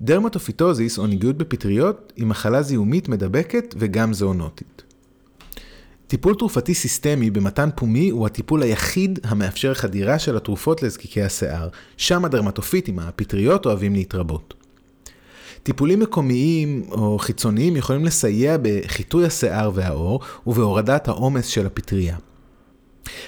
דרמטופיטוזיס 0.00 0.98
או 0.98 1.06
נגיעות 1.06 1.38
בפטריות 1.38 2.12
היא 2.16 2.26
מחלה 2.26 2.62
זיהומית 2.62 3.08
מדבקת 3.08 3.74
וגם 3.78 4.14
זואונוטית. 4.14 4.82
טיפול 6.06 6.34
תרופתי 6.34 6.74
סיסטמי 6.74 7.30
במתן 7.30 7.68
פומי 7.76 8.10
הוא 8.10 8.26
הטיפול 8.26 8.62
היחיד 8.62 9.18
המאפשר 9.24 9.74
חדירה 9.74 10.18
של 10.18 10.36
התרופות 10.36 10.82
לזקיקי 10.82 11.22
השיער, 11.22 11.68
שם 11.96 12.24
הדרמטופיטים, 12.24 12.98
הפטריות, 12.98 13.66
אוהבים 13.66 13.94
להתרבות. 13.94 14.63
טיפולים 15.64 16.00
מקומיים 16.00 16.82
או 16.90 17.18
חיצוניים 17.18 17.76
יכולים 17.76 18.04
לסייע 18.04 18.56
בחיטוי 18.62 19.26
השיער 19.26 19.70
והעור 19.74 20.20
ובהורדת 20.46 21.08
העומס 21.08 21.46
של 21.46 21.66
הפטריה. 21.66 22.16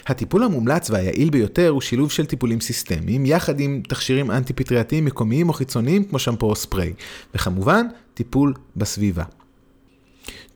הטיפול 0.06 0.42
המומלץ 0.42 0.90
והיעיל 0.90 1.30
ביותר 1.30 1.68
הוא 1.68 1.80
שילוב 1.80 2.10
של 2.10 2.26
טיפולים 2.26 2.60
סיסטמיים 2.60 3.26
יחד 3.26 3.60
עם 3.60 3.82
תכשירים 3.88 4.30
אנטי-פטרייתיים 4.30 5.04
מקומיים 5.04 5.48
או 5.48 5.52
חיצוניים 5.52 6.04
כמו 6.04 6.18
שמפו 6.18 6.46
או 6.46 6.56
ספרי, 6.56 6.92
וכמובן 7.34 7.86
טיפול 8.14 8.54
בסביבה. 8.76 9.24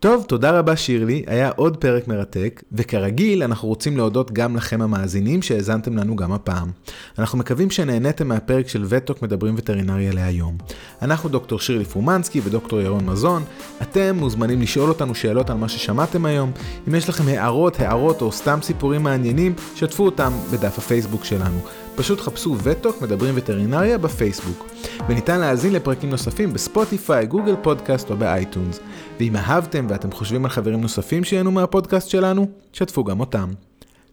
טוב, 0.00 0.24
תודה 0.28 0.58
רבה 0.58 0.76
שירלי, 0.76 1.22
היה 1.26 1.50
עוד 1.56 1.76
פרק 1.76 2.08
מרתק, 2.08 2.62
וכרגיל 2.72 3.42
אנחנו 3.42 3.68
רוצים 3.68 3.96
להודות 3.96 4.32
גם 4.32 4.56
לכם 4.56 4.82
המאזינים 4.82 5.42
שהאזנתם 5.42 5.96
לנו 5.96 6.16
גם 6.16 6.32
הפעם. 6.32 6.70
אנחנו 7.18 7.38
מקווים 7.38 7.70
שנהניתם 7.70 8.28
מהפרק 8.28 8.68
של 8.68 8.84
VeTalk 8.88 9.22
מדברים 9.22 9.54
וטרינריה 9.56 10.12
להיום. 10.12 10.56
אנחנו 11.02 11.28
דוקטור 11.28 11.58
שירלי 11.60 11.84
פרומנסקי 11.84 12.40
ודוקטור 12.44 12.80
ירון 12.80 13.06
מזון, 13.06 13.42
אתם 13.82 14.16
מוזמנים 14.16 14.62
לשאול 14.62 14.88
אותנו 14.88 15.14
שאלות 15.14 15.50
על 15.50 15.56
מה 15.56 15.68
ששמעתם 15.68 16.24
היום. 16.24 16.52
אם 16.88 16.94
יש 16.94 17.08
לכם 17.08 17.28
הערות, 17.28 17.80
הארות 17.80 18.22
או 18.22 18.32
סתם 18.32 18.58
סיפורים 18.62 19.02
מעניינים, 19.02 19.54
שתפו 19.74 20.04
אותם 20.04 20.32
בדף 20.52 20.78
הפייסבוק 20.78 21.24
שלנו. 21.24 21.60
פשוט 22.00 22.20
חפשו 22.20 22.56
VeTalk 22.62 23.02
מדברים 23.02 23.34
וטרינריה 23.36 23.98
בפייסבוק. 23.98 24.66
וניתן 25.08 25.40
להאזין 25.40 25.72
לפרקים 25.72 26.10
נוספים 26.10 26.52
בספוטיפיי, 26.52 27.26
Google 27.26 27.54
Podcast 27.62 28.10
או 28.10 28.16
באייטונס. 28.16 28.80
ואם 29.20 29.36
אהבתם 29.36 29.86
ואתם 29.88 30.12
חושבים 30.12 30.44
על 30.44 30.50
חברים 30.50 30.80
נוספים 30.80 31.24
שיהנו 31.24 31.50
מהפודקאסט 31.50 32.08
שלנו, 32.08 32.46
שתפו 32.72 33.04
גם 33.04 33.20
אותם. 33.20 33.48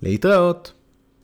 להתראות. 0.01 0.76